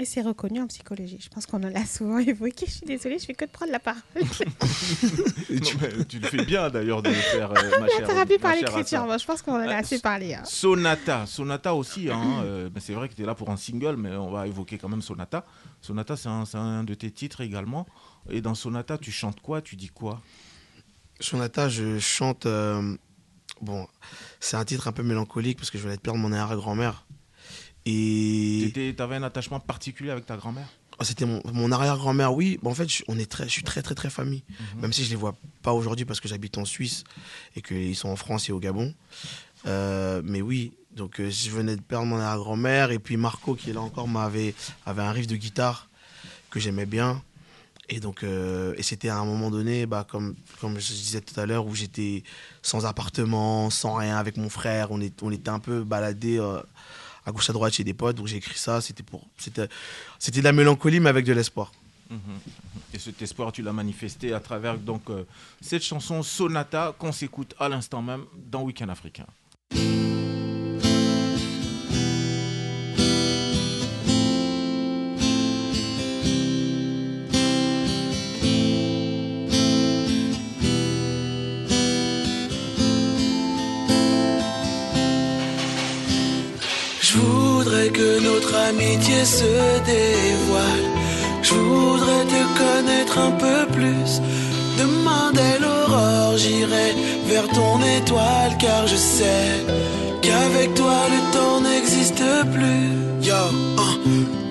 [0.00, 1.18] Et c'est reconnu en psychologie.
[1.20, 2.66] Je pense qu'on en a souvent évoqué.
[2.66, 4.00] Je suis désolée, je fais que de prendre la parole.
[5.50, 8.06] Non, mais tu le fais bien d'ailleurs de le faire, euh, ma La chère.
[8.06, 10.34] thérapie par l'écriture, je pense qu'on en a Euh, assez parlé.
[10.34, 10.42] hein.
[10.44, 13.96] Sonata, Sonata aussi, hein, euh, ben c'est vrai que tu es là pour un single,
[13.96, 15.44] mais on va évoquer quand même Sonata.
[15.80, 17.86] Sonata, c'est un, de tes titres également.
[18.30, 19.62] Et dans Sonata, tu chantes quoi?
[19.62, 20.20] Tu dis quoi?
[21.18, 22.46] Sonata, je chante.
[22.46, 22.96] euh,
[23.60, 23.88] bon,
[24.38, 27.04] c'est un titre un peu mélancolique parce que je venais de perdre mon arrière-grand-mère.
[27.86, 30.68] Et Tu avais un attachement particulier avec ta grand-mère?
[31.00, 32.58] Oh, c'était mon, mon arrière-grand-mère, oui.
[32.64, 34.42] En fait, je, on est très, je suis très, très, très famille.
[34.80, 37.04] Même si je les vois pas aujourd'hui parce que j'habite en Suisse
[37.54, 38.92] et qu'ils sont en France et au Gabon.
[39.66, 42.90] Euh, mais oui, donc euh, je venais de perdre mon arrière-grand-mère.
[42.90, 44.54] Et puis Marco, qui est là encore, m'avait
[44.86, 45.88] avait un riff de guitare
[46.50, 47.22] que j'aimais bien.
[47.88, 51.38] Et donc, euh, et c'était à un moment donné, bah, comme, comme je disais tout
[51.40, 52.22] à l'heure, où j'étais
[52.60, 54.90] sans appartement, sans rien avec mon frère.
[54.90, 56.60] On, est, on était un peu baladés euh,
[57.28, 58.16] à gauche à droite chez des potes.
[58.16, 58.80] Donc j'ai écrit ça.
[58.80, 61.72] C'était pour, c'était, de la mélancolie, mais avec de l'espoir.
[62.10, 62.18] Mhm.
[62.94, 65.24] Et cet espoir, tu l'as manifesté à travers donc euh,
[65.60, 69.26] cette chanson Sonata qu'on s'écoute à l'instant même dans Week-end africain.
[89.06, 90.88] Se dévoile.
[91.42, 94.20] Je voudrais te connaître un peu plus.
[94.78, 96.94] Demain dès l'aurore, j'irai
[97.26, 99.64] vers ton étoile car je sais
[100.22, 103.17] qu'avec toi le temps n'existe plus.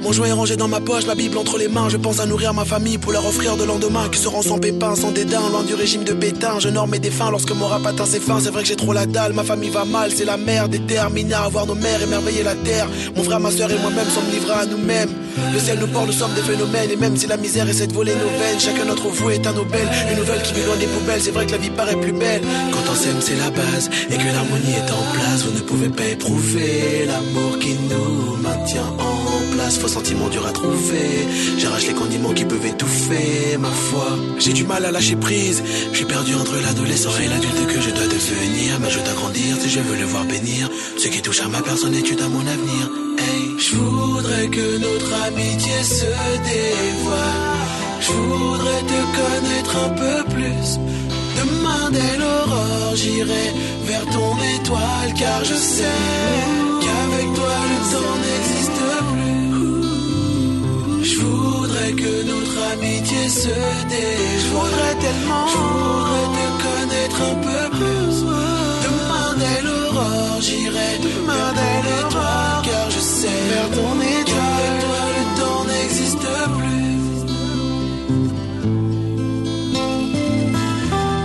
[0.08, 1.90] Mon joint est rangé dans ma poche, la Bible entre les mains.
[1.90, 4.96] Je pense à nourrir ma famille pour leur offrir de lendemain qui seront sans pépins,
[4.96, 6.62] sans dédain, loin du régime de Pétain.
[6.62, 8.40] Je norme mes défunts lorsque mon rap atteint ses fins.
[8.42, 10.72] C'est vrai que j'ai trop la dalle, ma famille va mal, c'est la merde.
[10.72, 12.88] Déterminée à voir nos mères émerveiller la terre.
[13.18, 15.10] Mon frère, ma soeur et moi-même sommes livrés à nous-mêmes.
[15.54, 16.90] Le ciel nous porte, nous sommes des phénomènes.
[16.90, 19.52] Et même si la misère essaie de voler nos veines, chacun notre vous est un
[19.52, 19.90] Nobel.
[20.10, 22.44] Une nouvelle qui vit loin des poubelles, c'est vrai que la vie paraît plus belle.
[22.72, 23.90] Quand on s'aime, c'est la base.
[24.10, 28.88] Et que l'harmonie est en place, vous ne pouvez pas éprouver l'amour qui nous maintient
[29.00, 29.78] en place.
[29.82, 31.10] Faux sentiments durs à trouver.
[31.58, 34.08] J'arrache les condiments qui peuvent étouffer ma foi.
[34.40, 35.60] J'ai du mal à lâcher prise.
[35.92, 38.70] Je suis perdu entre l'adolescent et l'adulte que je dois devenir.
[38.82, 40.70] Mais je dois grandir si je veux le voir bénir.
[41.02, 42.84] Ce qui touche à ma personne étude à mon avenir.
[43.24, 46.12] Hey, je voudrais que notre amitié se
[46.52, 47.48] dévoile.
[48.06, 50.68] Je voudrais te connaître un peu plus.
[51.40, 53.48] Demain dès l'aurore, j'irai
[53.90, 56.02] vers ton étoile car je sais
[56.84, 59.07] qu'avec toi le temps n'existe plus.
[61.88, 64.40] Voudrais que notre amitié se dévoile.
[64.40, 65.48] Je voudrais tellement.
[65.48, 68.16] Je voudrais te connaître un peu plus.
[68.86, 74.80] Demain dès l'aurore, j'irai demain dès l'étoile car je sais vers ton étoile.
[74.82, 76.98] Toi le temps n'existe plus.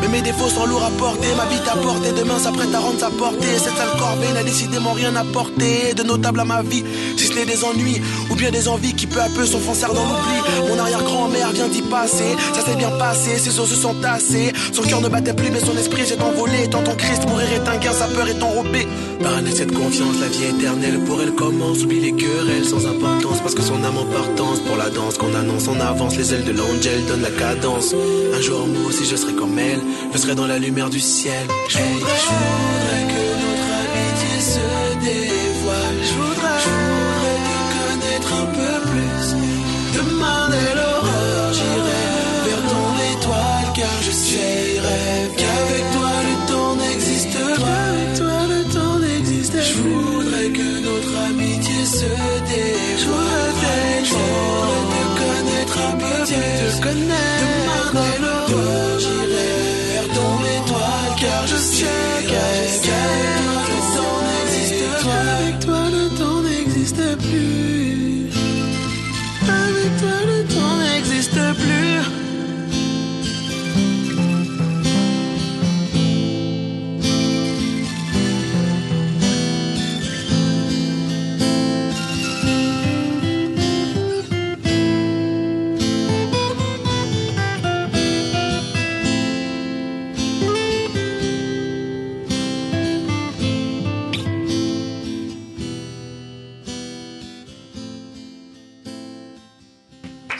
[0.00, 3.00] Mais mes défauts sont lourds à porter, ma vie à portée, demain s'apprête à rendre
[3.00, 3.58] sa portée.
[3.58, 6.84] Cette sale corvée n'a décidément rien apporté de notable à ma vie,
[7.16, 8.00] si ce n'est des ennuis
[8.32, 10.68] ou bien des envies qui peu à peu s'enfoncèrent dans l'oubli.
[10.68, 14.52] Mon arrière-grand-mère vient d'y passer, ça s'est bien passé, ses os se sont tassés.
[14.72, 16.68] Son cœur ne battait plus, mais son esprit s'est envolé.
[16.70, 18.88] Tant ton Christ mourir est un gain, sa peur est enrobée.
[19.22, 21.82] Par un de confiance, la vie éternelle pour elle commence.
[21.82, 25.34] Oublie les querelles sans importance, parce que son âme en partance pour la danse qu'on
[25.34, 26.16] annonce en avance.
[26.16, 27.94] Les ailes de l'angel donnent la cadence.
[28.34, 29.80] Un jour, moi aussi, je serai comme elle,
[30.12, 31.46] je serai dans la lumière du ciel.
[31.68, 33.21] Je voudrais, je voudrais que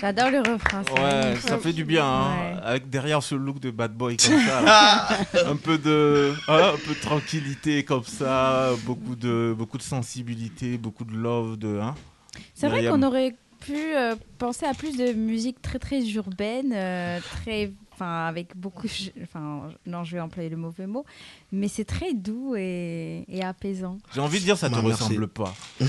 [0.02, 0.82] J'adore le refrain.
[0.84, 2.60] c'est Ouais, ça fait du bien, hein, Ouais.
[2.64, 5.08] avec derrière ce look de bad boy comme ça,
[5.46, 10.76] un peu de, hein, un peu de tranquillité comme ça, beaucoup de, beaucoup de sensibilité,
[10.76, 11.94] beaucoup de love, de, hein.
[12.54, 17.20] C'est vrai qu'on aurait pu euh, penser à plus de musique très très urbaine, euh,
[17.20, 18.86] très, enfin avec beaucoup,
[19.22, 21.04] enfin non je vais employer le mauvais mot,
[21.52, 23.98] mais c'est très doux et, et apaisant.
[24.14, 25.02] J'ai envie de dire ça te Bah, merci.
[25.04, 25.54] ressemble pas.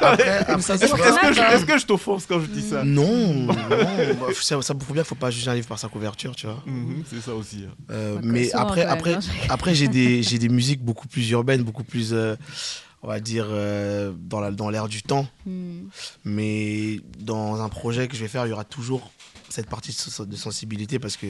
[0.00, 2.84] Après, Est-ce que, je- est-ce que je t'offense quand je dis ça?
[2.84, 3.46] Non, non.
[3.52, 6.46] bah, ça, ça prouve bien qu'il faut pas juger un livre par sa couverture, tu
[6.46, 6.62] vois.
[6.66, 7.64] Mhm, C'est ça aussi.
[7.68, 7.74] hein.
[7.90, 11.62] Euh, mais après, même, après, hein, après j'ai des, j'ai des musiques beaucoup plus urbaines,
[11.62, 12.36] beaucoup plus, euh,
[13.02, 15.26] on va dire, euh, dans la- dans l'air du temps.
[15.44, 15.84] Hmm.
[16.24, 19.10] Mais dans un projet que je vais faire, il y aura toujours
[19.48, 21.26] cette partie de sens- de sensibilité parce que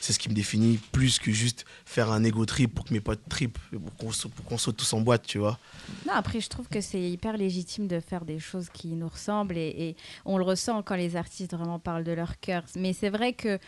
[0.00, 3.00] c'est ce qui me définit plus que juste faire un ego trip pour que mes
[3.00, 5.58] potes trip, pour qu'on saute, pour qu'on saute tous en boîte, tu vois.
[6.06, 9.56] Non, après, je trouve que c'est hyper légitime de faire des choses qui nous ressemblent
[9.56, 12.62] et, et on le ressent quand les artistes vraiment parlent de leur cœur.
[12.76, 13.58] Mais c'est vrai que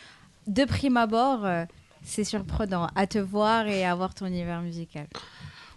[0.47, 1.65] de prime abord, euh,
[2.03, 5.07] c'est surprenant à te voir et à voir ton univers musical.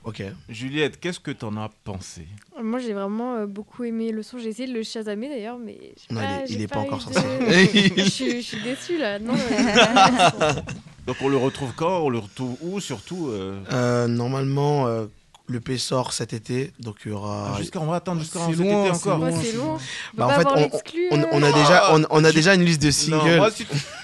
[0.04, 0.22] Ok.
[0.50, 2.26] Juliette, qu'est-ce que t'en as pensé?
[2.62, 4.38] Moi, j'ai vraiment euh, beaucoup aimé le son.
[4.38, 5.78] J'ai essayé de le chasamer d'ailleurs, mais
[6.10, 7.26] Non, il pas, est- il j'ai est pas encore de- sorti.
[7.96, 9.18] je, suis- je suis déçue là.
[9.18, 10.52] Non, euh,
[11.06, 11.98] Donc on le retrouve quand?
[12.00, 13.60] On le retrouve où surtout euh?
[13.72, 15.06] Euh, normalement, euh,
[15.46, 17.52] le P sort cet été, donc il y aura.
[17.54, 19.28] Ah, jusqu'à- on va attendre jusqu'à cet loin, été encore.
[19.42, 19.76] c'est long.
[20.14, 22.80] Bah, en fait, on- l'exclu, On, on a déjà, on, on a déjà une liste
[22.82, 23.36] de Non, singles.
[23.36, 23.72] moi, si tu-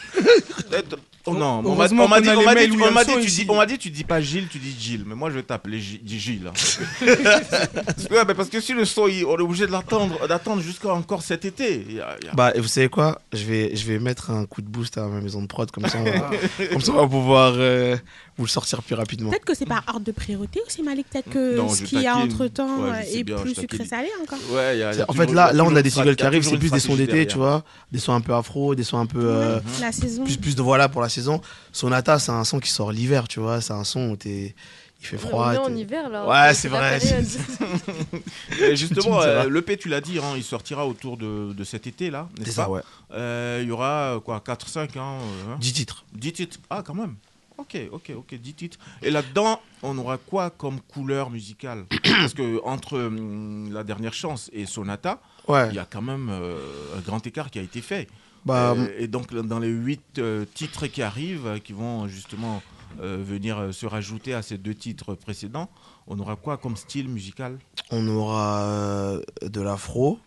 [1.27, 3.47] Oh non, on m'a dit, on m'a dit, tu- on m'a dit, Williamson tu dis,
[3.51, 5.79] on m'a dit, tu dis pas Gilles, tu dis Gilles, mais moi je vais t'appeler
[5.79, 6.47] Gilles.
[6.49, 6.53] hein.
[6.55, 6.79] Parce
[8.09, 10.63] que- ouais, mais parce que si le son, il- on est obligé de l'attendre, d'attendre
[10.63, 11.85] jusqu'à encore cet été.
[11.89, 13.21] Il y a- il y a- Bah, et vous savez quoi?
[13.35, 15.87] Je vais, je vais mettre un coup de boost à ma maison de prod, comme
[15.87, 16.31] ça on va,
[16.73, 17.97] comme ça, on va pouvoir euh,
[18.39, 19.29] vous le sortir plus rapidement.
[19.31, 21.07] Peut-être que c'est par ordre de priorité aussi, Malik.
[21.11, 24.09] Peut-être que Non, ce qu'il y a entre temps Ouais, est bien, plus sucré salé
[24.23, 24.39] encore.
[24.53, 26.17] Ouais, il y a- il y a En fait, là, là, on a des singles
[26.17, 27.63] qui arrivent, c'est plus des sons d'été, tu vois.
[27.93, 29.21] Des sons un peu afro, des sons un peu.
[29.21, 30.25] euh, Ouais, La saison.
[30.25, 31.41] plus, plus voilà pour la saison.
[31.73, 33.61] Sonata, c'est un son qui sort l'hiver, tu vois.
[33.61, 34.55] C'est un son où t'es.
[35.03, 35.49] Il fait froid.
[35.49, 36.27] On est en hiver là.
[36.27, 37.01] Ouais, c'est vrai.
[38.75, 42.29] justement, euh, l'EP, tu l'as dit, hein, il sortira autour de, de cet été, là,
[42.35, 42.83] C'est n'est-ce ça, pas ouais.
[43.13, 46.05] Euh, Il y aura euh, quoi, 4-5 hein, euh, hein 10 titres.
[46.13, 46.59] 10 titres.
[46.69, 47.15] Ah, quand même.
[47.59, 48.79] Ok, ok, ok, 10 titres.
[49.03, 51.85] Et là-dedans, on aura quoi comme couleur musicale?
[52.03, 55.19] Parce que entre hum, La Dernière Chance et Sonata,
[55.49, 55.69] Ouais.
[55.71, 56.59] il y a quand même euh,
[56.97, 58.07] un grand écart qui a été fait.
[58.47, 60.21] Bah, Euh, et donc, dans les 8
[60.55, 62.63] titres qui arrivent, euh, qui vont justement
[63.01, 65.71] euh, venir euh, se rajouter à ces deux titres précédents,
[66.07, 67.59] on aura quoi comme style musical?
[67.91, 70.19] On aura euh, de l'afro.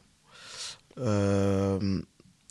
[1.00, 2.02] Euh,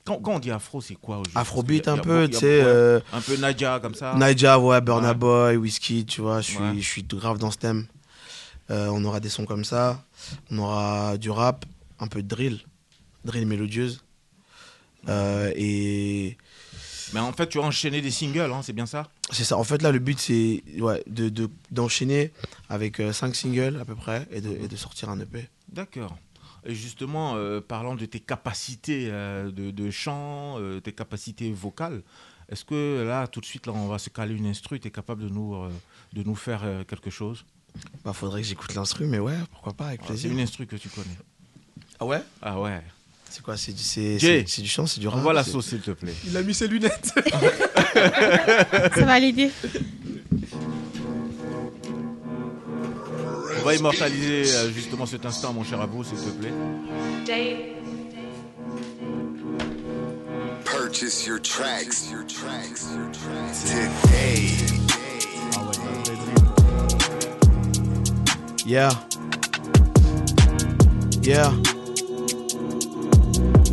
[0.05, 2.61] quand, quand on dit afro, c'est quoi au juste Afrobeat un peu, tu sais.
[2.65, 4.15] euh, Un peu Nadia comme ça.
[4.15, 5.15] Naija, ouais, Burna Ouais.
[5.15, 6.75] Boy, Whiskey, tu vois, je suis, Ouais.
[6.77, 7.87] je suis tout grave dans ce thème.
[8.71, 10.03] Euh, on aura des sons comme ça.
[10.51, 11.65] On aura du rap,
[12.01, 12.61] un peu de drill,
[13.25, 14.03] drill mélodieuse.
[15.09, 16.37] Euh, et
[17.13, 19.57] Mais en fait, tu as enchaîné des singles, hein, c'est bien ça c'est ça.
[19.57, 22.33] En fait, là, le but, c'est ouais, de, de- d'enchaîner
[22.69, 25.49] avec 5 singles à peu près et de, et de sortir un EP.
[25.71, 26.19] D'accord.
[26.67, 32.03] Et justement, euh, parlant de tes capacités euh, de, de chant, euh, tes capacités vocales,
[32.51, 34.91] est-ce que là, tout de suite, là, on va se caler une instru, tu es
[34.91, 35.71] capable de nous, euh,
[36.13, 37.47] de nous faire euh, quelque chose
[38.05, 40.33] Bah, faudrait que j'écoute l'instru, mais ouais, pourquoi pas, avec Ah, C'est plaisir.
[40.33, 41.17] une instru que tu connais.
[41.99, 42.23] Ah ouais?
[42.43, 42.83] Ah ouais.
[43.35, 44.45] C'est quoi C'est du, c'est, Jay.
[44.47, 46.13] c'est, c'est du chant, c'est du rap Envoie la c'est- sauce, s'il te plaît.
[46.27, 47.13] Il a mis ses lunettes.
[48.95, 49.51] Ça va l'aider.
[53.59, 56.53] On va immortaliser euh, justement cet instant, mon cher Abou, s'il te plaît.
[60.65, 62.11] Purchase your tracks.
[62.11, 62.85] Your tracks.
[62.93, 63.65] Your tracks.
[63.65, 64.49] Today.
[65.55, 65.71] Ah.
[68.67, 68.91] Yeah.
[71.23, 71.53] Yeah.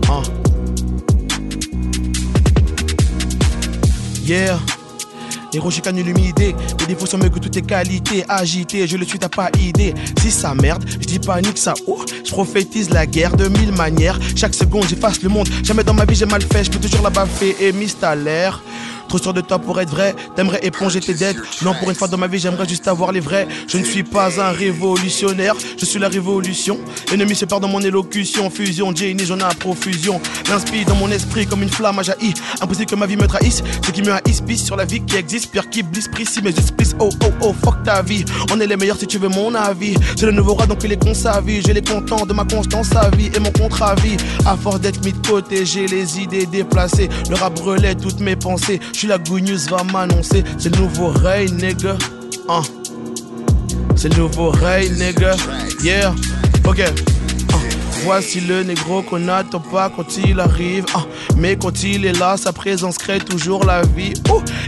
[0.10, 0.24] Uh.
[4.26, 4.58] Yeah.
[5.54, 6.56] Héros, j'ai canne l'humidité.
[6.80, 8.24] Les défauts sont mieux que toutes tes qualités.
[8.28, 9.94] Agité, je le suis, t'as pas idée.
[10.20, 12.04] Si ça merde, je dis panique, ça oh.
[12.24, 14.20] Je prophétise la guerre de mille manières.
[14.36, 15.48] Chaque seconde, j'efface le monde.
[15.64, 16.64] Jamais dans ma vie, j'ai mal fait.
[16.64, 18.62] Je peux toujours la baffer et mise à l'air.
[19.10, 20.16] Trop sûr de toi pour être vrai.
[20.36, 21.38] T'aimerais éponger tes dettes.
[21.64, 23.48] Non, pour une fois dans ma vie, j'aimerais juste avoir les vrais.
[23.68, 25.56] Je ne suis pas un révolutionnaire.
[25.78, 26.78] Je suis la révolution.
[27.10, 28.52] L'ennemi se perd dans mon élocution.
[28.52, 30.22] Fusion, Jenny, j'en ai à profusion.
[30.48, 32.36] L'inspire dans mon esprit comme une flamme a jailli.
[32.62, 33.64] Impossible que ma vie me trahisse.
[33.84, 35.52] Ce qui me haïsse, pisse sur la vie qui existe.
[35.52, 36.96] Pire qui blisse, précis, mais juste please.
[37.00, 38.24] Oh, oh, oh, fuck ta vie.
[38.52, 39.96] On est les meilleurs si tu veux mon avis.
[40.18, 41.64] C'est le nouveau roi, donc il est con sa vie.
[41.66, 44.18] J'ai les contents de ma constance à vie et mon contrat vie.
[44.46, 47.10] À force d'être mis de côté, j'ai les idées déplacées.
[47.28, 48.80] Le rap relaie toutes mes pensées.
[49.00, 50.44] Suis la good news, va m'annoncer.
[50.58, 51.98] C'est le nouveau rey, nigga.
[52.50, 52.62] Hein.
[53.96, 55.38] C'est le nouveau rey, nigga.
[55.82, 56.14] Yeah.
[56.68, 56.84] Ok.
[58.04, 60.86] Voici le négro qu'on n'attend pas quand il arrive.
[60.94, 61.04] Ah,
[61.38, 64.14] mais quand il est là, sa présence crée toujours la vie.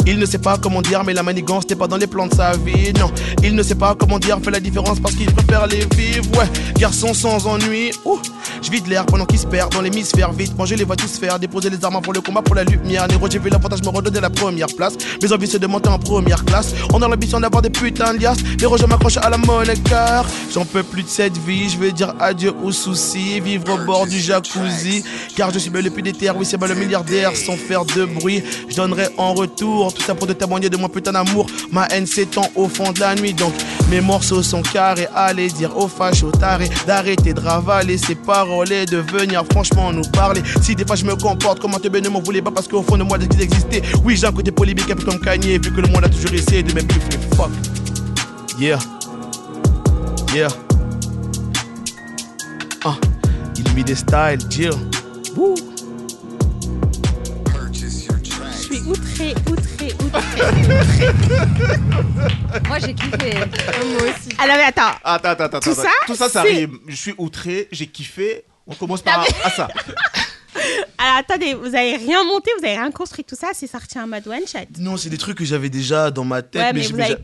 [0.06, 2.36] Il ne sait pas comment dire, mais la manigance n'est pas dans les plans de
[2.36, 2.92] sa vie.
[3.00, 3.12] Non,
[3.44, 6.26] il ne sait pas comment dire, fait la différence parce qu'il préfère les vivre.
[6.38, 7.92] Ouais, garçon sans ennui.
[8.06, 8.20] Oh,
[8.62, 10.32] Je vide l'air pendant qu'ils se perdent dans l'hémisphère.
[10.34, 11.40] Vite, manger les vois tous faire.
[11.40, 13.08] Déposer les armes avant le combat pour la lumière.
[13.08, 14.94] Néro, j'ai vu l'avantage me redonner la première place.
[15.22, 16.74] Mes envies, c'est de monter en première classe.
[16.94, 18.42] On a l'ambition d'avoir des putains de liasses.
[18.60, 19.74] Les je m'accroche à la monnaie
[20.54, 21.70] j'en peux plus de cette vie.
[21.70, 23.21] Je veux dire adieu aux soucis.
[23.22, 25.04] Vivre au bord du jacuzzi.
[25.36, 26.30] Car je suis bel le plus déter.
[26.32, 28.44] Oui, c'est bel le milliardaire sans faire de bruit.
[28.70, 31.46] Je donnerai en retour tout ça pour te témoigner de mon putain d'amour.
[31.72, 33.34] Ma haine s'étend au fond de la nuit.
[33.34, 33.54] Donc
[33.90, 35.08] mes morceaux sont carrés.
[35.16, 40.10] Allez dire aux fachos tarés d'arrêter de ravaler ces paroles et de venir franchement nous
[40.12, 40.42] parler.
[40.62, 42.82] Si des fois je me comporte comme un teubé, ne m'en voulez pas parce qu'au
[42.82, 45.58] fond de moi, existaient, oui, j'ai un côté polémique un peu comme Kanye.
[45.60, 47.00] Vu que le monde a toujours essayé de m'être plus
[47.36, 47.52] fuck.
[48.60, 48.80] Yeah.
[50.34, 50.71] Yeah.
[53.64, 54.72] Ah, il mit des styles, Jill.
[55.36, 55.56] Woo.
[57.74, 61.08] Je suis outré, outré, outré.
[62.68, 63.34] Moi, j'ai kiffé.
[63.36, 64.30] Moi aussi.
[64.40, 64.92] Alors, mais attends.
[65.04, 65.60] Attends, attends, attends.
[65.60, 65.82] Tout attends.
[65.82, 66.72] ça, Tout ça, ça c'est- arrive.
[66.88, 68.46] Je suis outré, j'ai kiffé.
[68.68, 69.68] On commence par à ça.
[70.98, 73.24] Alors, attendez, vous avez rien monté, vous avez rien construit.
[73.24, 74.60] Tout ça, c'est sorti en mode one shot.
[74.80, 76.98] Non, c'est des trucs que j'avais déjà dans ma tête, Ouais, mais, mais je- vous
[76.98, 77.18] mais avez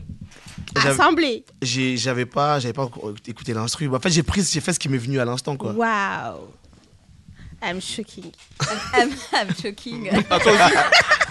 [0.74, 1.44] j'a- j'avais- Assemblé.
[1.62, 3.88] j'ai- j'avais pas, j'avais pas encore écouté l'instru.
[3.94, 5.72] En fait, j'ai pris, j'ai fait ce qui m'est venu à l'instant, quoi.
[5.72, 6.48] Waouh.
[7.62, 8.30] I'm shocking.
[8.94, 10.10] I'm, I'm shocking.
[10.30, 10.74] Ah, aussi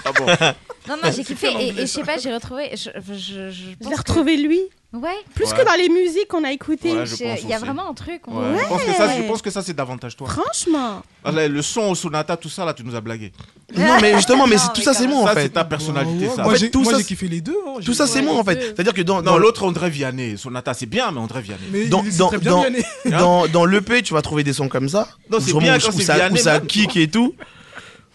[0.06, 0.26] Ah bon
[0.88, 2.72] Non, non, j'ai kiffé et, et je sais pas, j'ai retrouvé.
[2.74, 4.60] Je, je, pense retrouvé lui
[4.94, 5.10] Ouais.
[5.36, 5.58] Plus Ouais.
[5.58, 6.94] que dans les musiques qu'on a écoutées.
[6.94, 7.66] Ouais, je j'ai- pense Il y a aussi.
[7.66, 8.22] vraiment un truc.
[8.26, 10.30] on- Ouais, Je, pense que ça, je pense que ça, c'est davantage toi.
[10.30, 11.02] Franchement.
[11.26, 13.34] Ah, là, le son au sonata, tout ça, là, tu nous as blagué.
[13.76, 15.42] Non, mais justement, mais c'est- tout ça, c'est moi, en ça, fait.
[15.44, 16.44] c'est ta personnalité, Ouais, ça.
[16.44, 17.58] Moi, fait, j'ai tout moi, ça, j'ai kiffé les deux.
[17.68, 17.80] hein.
[17.84, 18.62] Tout ça, c'est moi, en fait.
[18.62, 20.38] C'est-à-dire que dans, Non, dans, l'autre, André Vianney.
[20.38, 21.64] Sonata, c'est bien, mais André Vianney.
[21.70, 22.84] Mais dans, il- c'est dans, très bien dans, Vianney.
[23.12, 25.10] dans, dans l'EP, tu vas trouver des sons comme ça.
[25.30, 27.36] Non, c'est vraiment bien où- quand où c'est ça, Vianney, où ça kick et tout.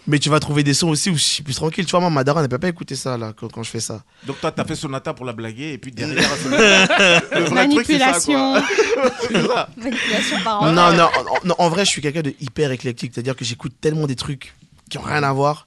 [0.07, 1.85] Mais tu vas trouver des sons aussi où je suis plus tranquille.
[1.85, 3.81] Tu vois, moi, ma daronne, elle peut pas écouter ça, là, quand, quand je fais
[3.81, 4.03] ça.
[4.27, 7.99] Donc, toi, t'as fait Sonata pour la blaguer, et puis derrière, le vrai truc, ça,
[7.99, 8.55] Manipulation.
[9.31, 9.69] ça.
[9.77, 13.13] Manipulation par Non, non, en, non, en vrai, je suis quelqu'un de hyper éclectique.
[13.15, 14.55] C'est-à-dire que j'écoute tellement des trucs
[14.91, 15.67] qui ont rien à voir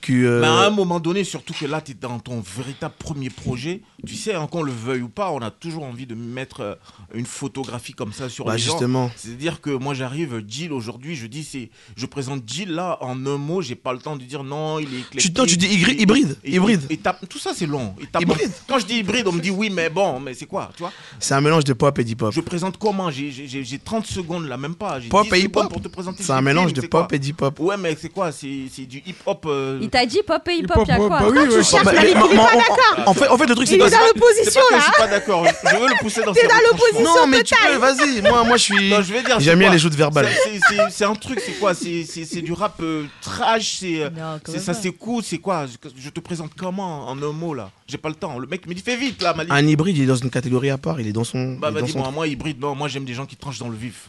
[0.00, 0.12] que.
[0.12, 3.30] euh, Mais à un moment donné, surtout que là, tu es dans ton véritable premier
[3.30, 6.60] projet, tu sais, hein, qu'on le veuille ou pas, on a toujours envie de mettre
[6.60, 6.74] euh,
[7.14, 8.72] une photographie comme ça sur bah, les gens.
[8.72, 9.10] justement.
[9.16, 13.36] C'est-à-dire que moi, j'arrive, Jill, aujourd'hui, je dis, c'est, je présente Jill là en un
[13.38, 15.36] mot, j'ai pas le temps de dire non, il est éclectique.
[15.36, 16.82] non, tu dis hybride, et- hybride.
[16.90, 16.98] et
[17.28, 17.94] tout ça, c'est long.
[18.00, 18.50] Et Hybride.
[18.68, 20.92] Quand je dis hybride, on me dit oui, mais bon, mais c'est quoi, tu vois?
[21.18, 22.32] C'est un mélange de pop et d'hip-hop.
[22.32, 23.10] Je présente comment?
[23.10, 24.98] J'ai, j'ai- j'ai- j'ai 30 secondes là, même pas.
[25.08, 25.72] Pop 10 et hip-hop.
[26.18, 27.58] C'est un mélange de pop et d'hip-hop.
[27.60, 28.32] Ouais, mais c'est quoi?
[28.32, 29.44] C'est, c'est du hip-hop.
[29.46, 31.62] euh, Il t'a dit pop et hip-hop, Hip-hop, y'a ouais, quoi bah oui, ouais.
[31.64, 33.08] Cherches Bah, la mais- ligne, il est ma- pas en- d'accord.
[33.08, 33.86] en, fait, en fait, le truc, c'est Il que.
[33.86, 34.76] est dans l'opposition, là.
[34.78, 35.44] je suis pas d'accord.
[35.46, 38.22] Je veux le pousser dans T'es ses dans l'opposition Non, mais tu peux, vas-y.
[38.22, 38.88] Moi, moi, je suis.
[38.90, 39.36] Non, je vais dire.
[39.38, 40.28] c'est J'aime bien quoi les joutes verbales.
[40.44, 41.74] C'est- c'est- C'est c'est un truc, c'est quoi?
[41.74, 44.78] C'est c'est- c'est du rap euh, trash, c'est euh, Non, quand c'est- même ça pas.
[44.80, 45.66] c'est cool, c'est quoi?
[45.66, 47.70] Je, je te présente comment en un mot là?
[47.88, 48.38] J'ai pas le temps.
[48.38, 49.52] Le mec me dit fais vite là, Malik.
[49.52, 51.00] Un hybride, il est dans une catégorie à part.
[51.00, 51.54] Il est dans son.
[51.54, 53.34] Bah il est dans vas-y, son moi, moi hybride, non, moi j'aime des gens qui
[53.34, 54.08] tranchent dans le vif.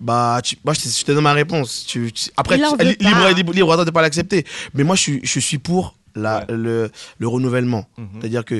[0.00, 1.84] Bah, tu, moi, je te, je te donne ma réponse.
[1.86, 2.64] Tu, tu- après, tu-
[3.04, 4.44] libre, libre, libre à toi de pas l'accepter.
[4.74, 6.44] Mais moi, je suis, je suis pour la, Ouais.
[6.56, 7.84] le, le renouvellement.
[7.98, 8.08] Mhm.
[8.20, 8.54] C'est-à-dire que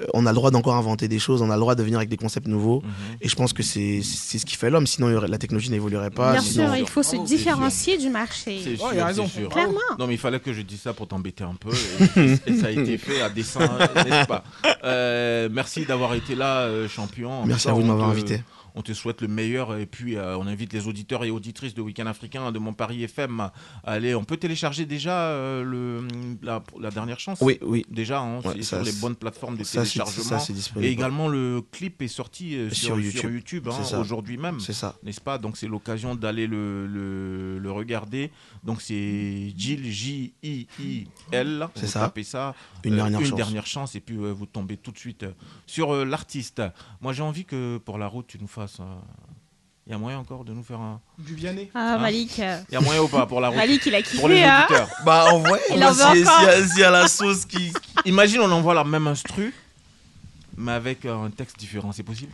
[0.00, 1.98] euh, on a le droit d'encore inventer des choses, on a le droit de venir
[1.98, 2.82] avec des concepts nouveaux.
[2.82, 3.16] Mhm.
[3.22, 4.86] Et je pense que c'est ce qui fait l'homme.
[4.86, 6.32] Sinon, la technologie n'évoluerait pas.
[6.32, 8.60] Bien sinon- sûr, il faut se différencier du marché.
[8.62, 9.26] C'est sûr, il a raison.
[9.26, 9.48] sûr.
[9.48, 9.80] Clairement.
[9.98, 11.70] Non, mais il fallait que je dise ça pour t'embêter un peu.
[12.20, 14.44] Et, et ça a été fait à dessein, n'est-ce pas?
[14.84, 17.44] Euh, Merci d'avoir été là, euh, champion.
[17.44, 18.42] Merci à vous de m'avoir invité.
[18.78, 21.82] On te souhaite le meilleur et puis euh, on invite les auditeurs et auditrices de
[21.82, 23.52] Week-end Africain de Montparis FM à
[23.82, 24.14] aller.
[24.14, 26.06] On peut télécharger déjà euh, le,
[26.42, 27.38] la, la dernière chance?
[27.40, 27.84] Oui, oui.
[27.90, 30.38] Déjà, hein, Ouais, c'est ça, sur les bonnes plateformes de Ça, téléchargement.
[30.38, 33.68] ça, Et également, le clip est sorti euh, sur, YouTube, YouTube.
[33.68, 34.94] hein, aujourd'hui même C'est ça.
[35.02, 35.38] n'est-ce pas?
[35.38, 38.30] Donc c'est l'occasion d'aller le, le, le regarder.
[38.62, 41.66] Donc c'est Jill, J-I-I-L.
[41.74, 42.00] C'est ça.
[42.00, 42.54] tapez ça.
[42.84, 43.36] Une dernière une chance.
[43.36, 45.32] dernière chance et puis euh, vous tombez tout de suite euh,
[45.66, 46.62] sur euh, l'artiste.
[47.00, 48.67] Moi j'ai envie que pour la route tu nous fasses...
[49.86, 51.00] Il y a moyen encore de nous faire un...
[51.18, 51.70] Du Vianney.
[51.74, 52.38] Ah, Hein Malik.
[52.40, 54.34] euh, Il y a moyen ou pas pour la route Malik, il a Pour les
[54.36, 54.66] kiffé, hein.
[54.68, 54.88] auditeurs.
[55.06, 56.38] Bah, en vrai, Il en veut s'il y, encore.
[56.48, 57.72] a- s'il y a la sauce qui.
[58.04, 59.54] Imagine on envoie la même instru
[60.60, 62.32] mais avec euh, un texte différent, c'est possible?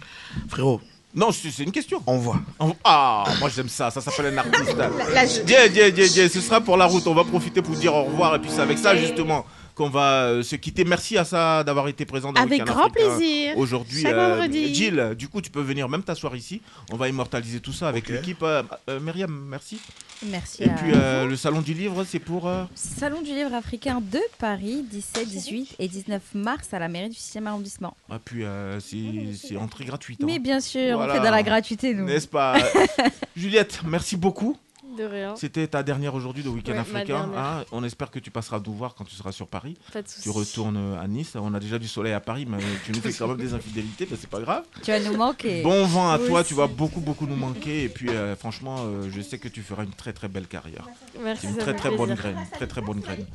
[0.48, 0.80] Frérot,
[1.14, 2.02] Non, c'est une question.
[2.06, 2.40] envoie.
[2.58, 5.44] En- Ah, moi j'aime ça, ça s'appelle un artiste.
[5.44, 7.06] Dieu, Dieu, Dieu, ce sera pour la route.
[7.06, 8.34] On va profiter pour dire au revoir.
[8.34, 9.44] Et puis c'est avec ça justement
[9.74, 10.84] qu'on va euh, se quitter.
[10.84, 13.58] Merci à ça d'avoir été présent dans Avec grand Africain plaisir.
[13.58, 14.74] Aujourd'hui, Chaque euh, vendredi.
[14.74, 16.62] Jill, du coup, tu peux venir même t'asseoir ici.
[16.92, 18.42] On va immortaliser tout ça avec l'équipe.
[18.42, 19.78] Euh, euh, Myriam, merci.
[20.26, 20.62] Merci.
[20.62, 22.46] Et à puis euh, le salon du livre, c'est pour.
[22.48, 27.10] euh, Salon du livre africain de Paris, 17, 18 et 19 mars à la mairie
[27.10, 27.96] du 6e arrondissement.
[28.10, 28.96] Ah, puis euh, c'est
[29.36, 30.20] c'est entrée gratuite.
[30.22, 30.26] hein.
[30.26, 31.12] Mais bien sûr, Voilà.
[31.12, 32.04] on fait dans la gratuité, nous.
[32.04, 32.56] N'est-ce pas?
[33.36, 34.56] Juliette, merci beaucoup.
[34.96, 35.34] De rien.
[35.36, 37.28] C'était ta dernière aujourd'hui de Week-end Ouais, africain.
[37.36, 37.64] hein.
[37.72, 39.76] On espère que tu passeras nous voir quand tu seras sur Paris.
[39.92, 40.22] Pas de soucis.
[40.22, 41.32] Tu retournes à Nice.
[41.34, 44.06] On a déjà du soleil à Paris, mais tu nous fais quand même des infidélités,
[44.10, 44.64] mais c'est pas grave.
[44.82, 45.62] Tu vas nous manquer.
[45.62, 47.84] Bon vent à toi, tu vas beaucoup, beaucoup nous manquer.
[47.84, 50.86] Et puis, euh, franchement, euh, je sais que tu feras une très, très belle carrière.
[51.22, 52.32] Merci, C'est une très, très bonne plaisir.
[52.32, 52.46] graine.
[52.52, 53.26] Très, très bonne graine.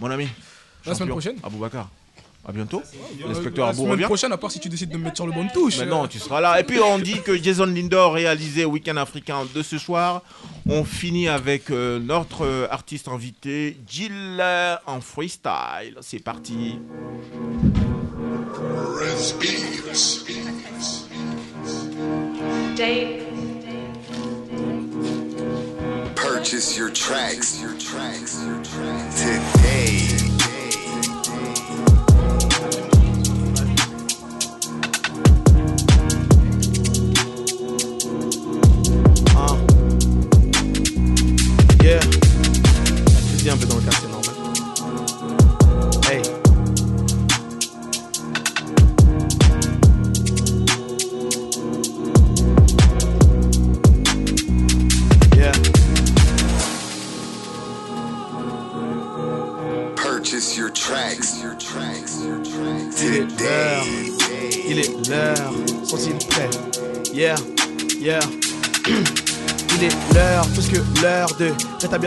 [0.00, 0.28] Mon ami.
[0.86, 1.36] La semaine prochaine.
[1.42, 1.88] Aboubacar.
[2.46, 2.82] À bientôt.
[3.26, 4.04] L'inspecteur La Abou semaine revient.
[4.04, 5.78] prochaine, à part si tu décides de me mettre sur le bon touche.
[5.78, 6.60] Mais non, tu seras là.
[6.60, 10.22] Et puis on dit que Jason Lindor réalisé Week-end africain de ce soir.
[10.68, 15.96] On finit avec euh, notre euh, artiste invité, Jill euh, en freestyle.
[16.00, 16.78] C'est parti.
[26.14, 27.60] Purchase your tracks.
[27.60, 28.34] Your tracks.
[28.42, 29.14] Your tracks.
[29.16, 29.73] Today.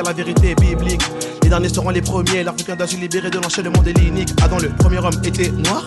[0.07, 1.01] La vérité biblique.
[1.43, 4.29] Les derniers seront les premiers, l'Africain doit se libérer de l'enchaînement des ligniques.
[4.41, 5.85] Adam, le premier homme, était noir,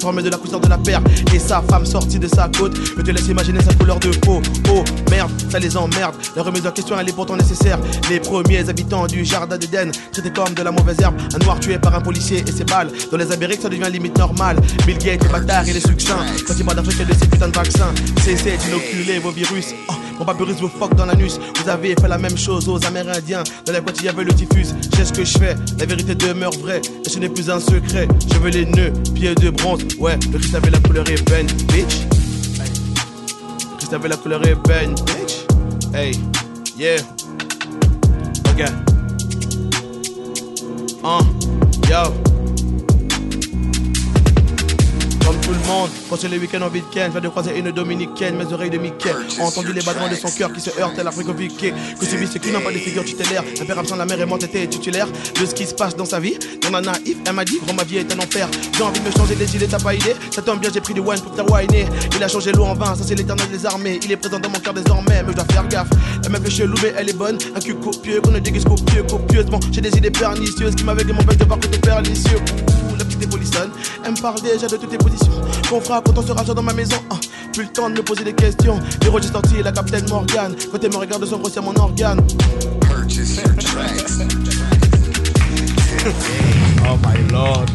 [0.00, 1.00] formé de la couleur de la paire,
[1.34, 2.76] et sa femme sortie de sa côte.
[2.96, 4.40] Je te laisse imaginer sa couleur de peau.
[4.70, 6.14] Oh merde, ça les emmerde.
[6.36, 7.78] La remise en question, elle est pourtant nécessaire.
[8.08, 11.16] Les premiers habitants du jardin d'Éden, traités comme de la mauvaise herbe.
[11.34, 12.90] Un noir tué par un policier et ses balles.
[13.10, 14.56] Dans les Amériques, ça devient limite normal.
[14.86, 16.24] Bill Gates, le bâtard, il est succinct.
[16.46, 17.92] Quand il d'Afrique et de ses putains de vaccins,
[18.22, 19.74] cessez d'inoculer vos virus.
[19.88, 21.38] Oh, mon papyrus vous fuck dans l'anus.
[21.62, 23.44] Vous avez fait la même chose aux Amérindiens.
[23.66, 24.74] Dans la boîte, il y avait le typhus.
[24.90, 25.56] Je sais ce que je fais.
[25.78, 26.80] La vérité demeure vraie.
[27.04, 28.08] Et ce n'est plus un secret.
[28.32, 29.80] Je veux les nœuds, pieds de bronze.
[29.98, 32.06] Ouais, le Christ avait la couleur ébène, bitch.
[33.78, 35.46] Christ avait la couleur ébène, bitch.
[35.94, 36.12] Hey,
[36.76, 36.96] yeah.
[38.50, 38.64] Ok.
[41.04, 41.20] Hein,
[41.88, 42.27] yo.
[45.28, 47.70] Comme tout le monde, quand c'est le week-end en week-end, je viens de croiser une
[47.70, 50.98] dominicaine, mes oreilles de Mickey ont entendu les battements de son cœur qui se heurtent
[50.98, 51.74] à l'Afrique piqué.
[52.00, 53.44] Que subit c'est qui n'ont pas de figure tutélaire.
[53.60, 56.06] Un père absent, la mère est morte, était titulaire de ce qui se passe dans
[56.06, 56.38] sa vie.
[56.62, 58.48] Dans la naïf, elle m'a dit, gros, ma vie est un enfer.
[58.74, 60.16] J'ai envie de me changer les idées, t'as pas idée.
[60.30, 61.84] Ça tombe bien, j'ai pris du wine pour faire whiner.
[62.16, 64.00] Il a changé l'eau en vin, ça c'est l'éternel des armées.
[64.02, 65.90] Il est présent dans mon cœur désormais, mais je dois faire gaffe.
[66.24, 67.36] Elle m'a fait chelou, mais elle est bonne.
[67.54, 69.60] Un cul copieux, qu'on ne déguise copieux, copieusement.
[69.72, 72.38] J'ai des idées pernicieuses qui m'aveuglent et m'empêchent de t'es pernicieux.
[73.18, 73.70] Petite épolissonne,
[74.04, 75.32] elle me parle déjà de toutes tes positions.
[75.68, 76.96] Qu'on fera quand on sera seul dans ma maison.
[77.10, 77.16] Ah,
[77.52, 78.78] plus le temps de me poser des questions.
[79.02, 80.54] Les j'ai sorti la capitaine Morgan.
[80.70, 82.20] Quand elle me regarde sans grossir mon organe.
[82.80, 84.20] Purchase your tracks.
[86.86, 87.70] Oh my lord.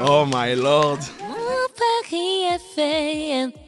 [0.00, 0.98] Oh my lord.
[1.20, 3.63] Mon Paris FM.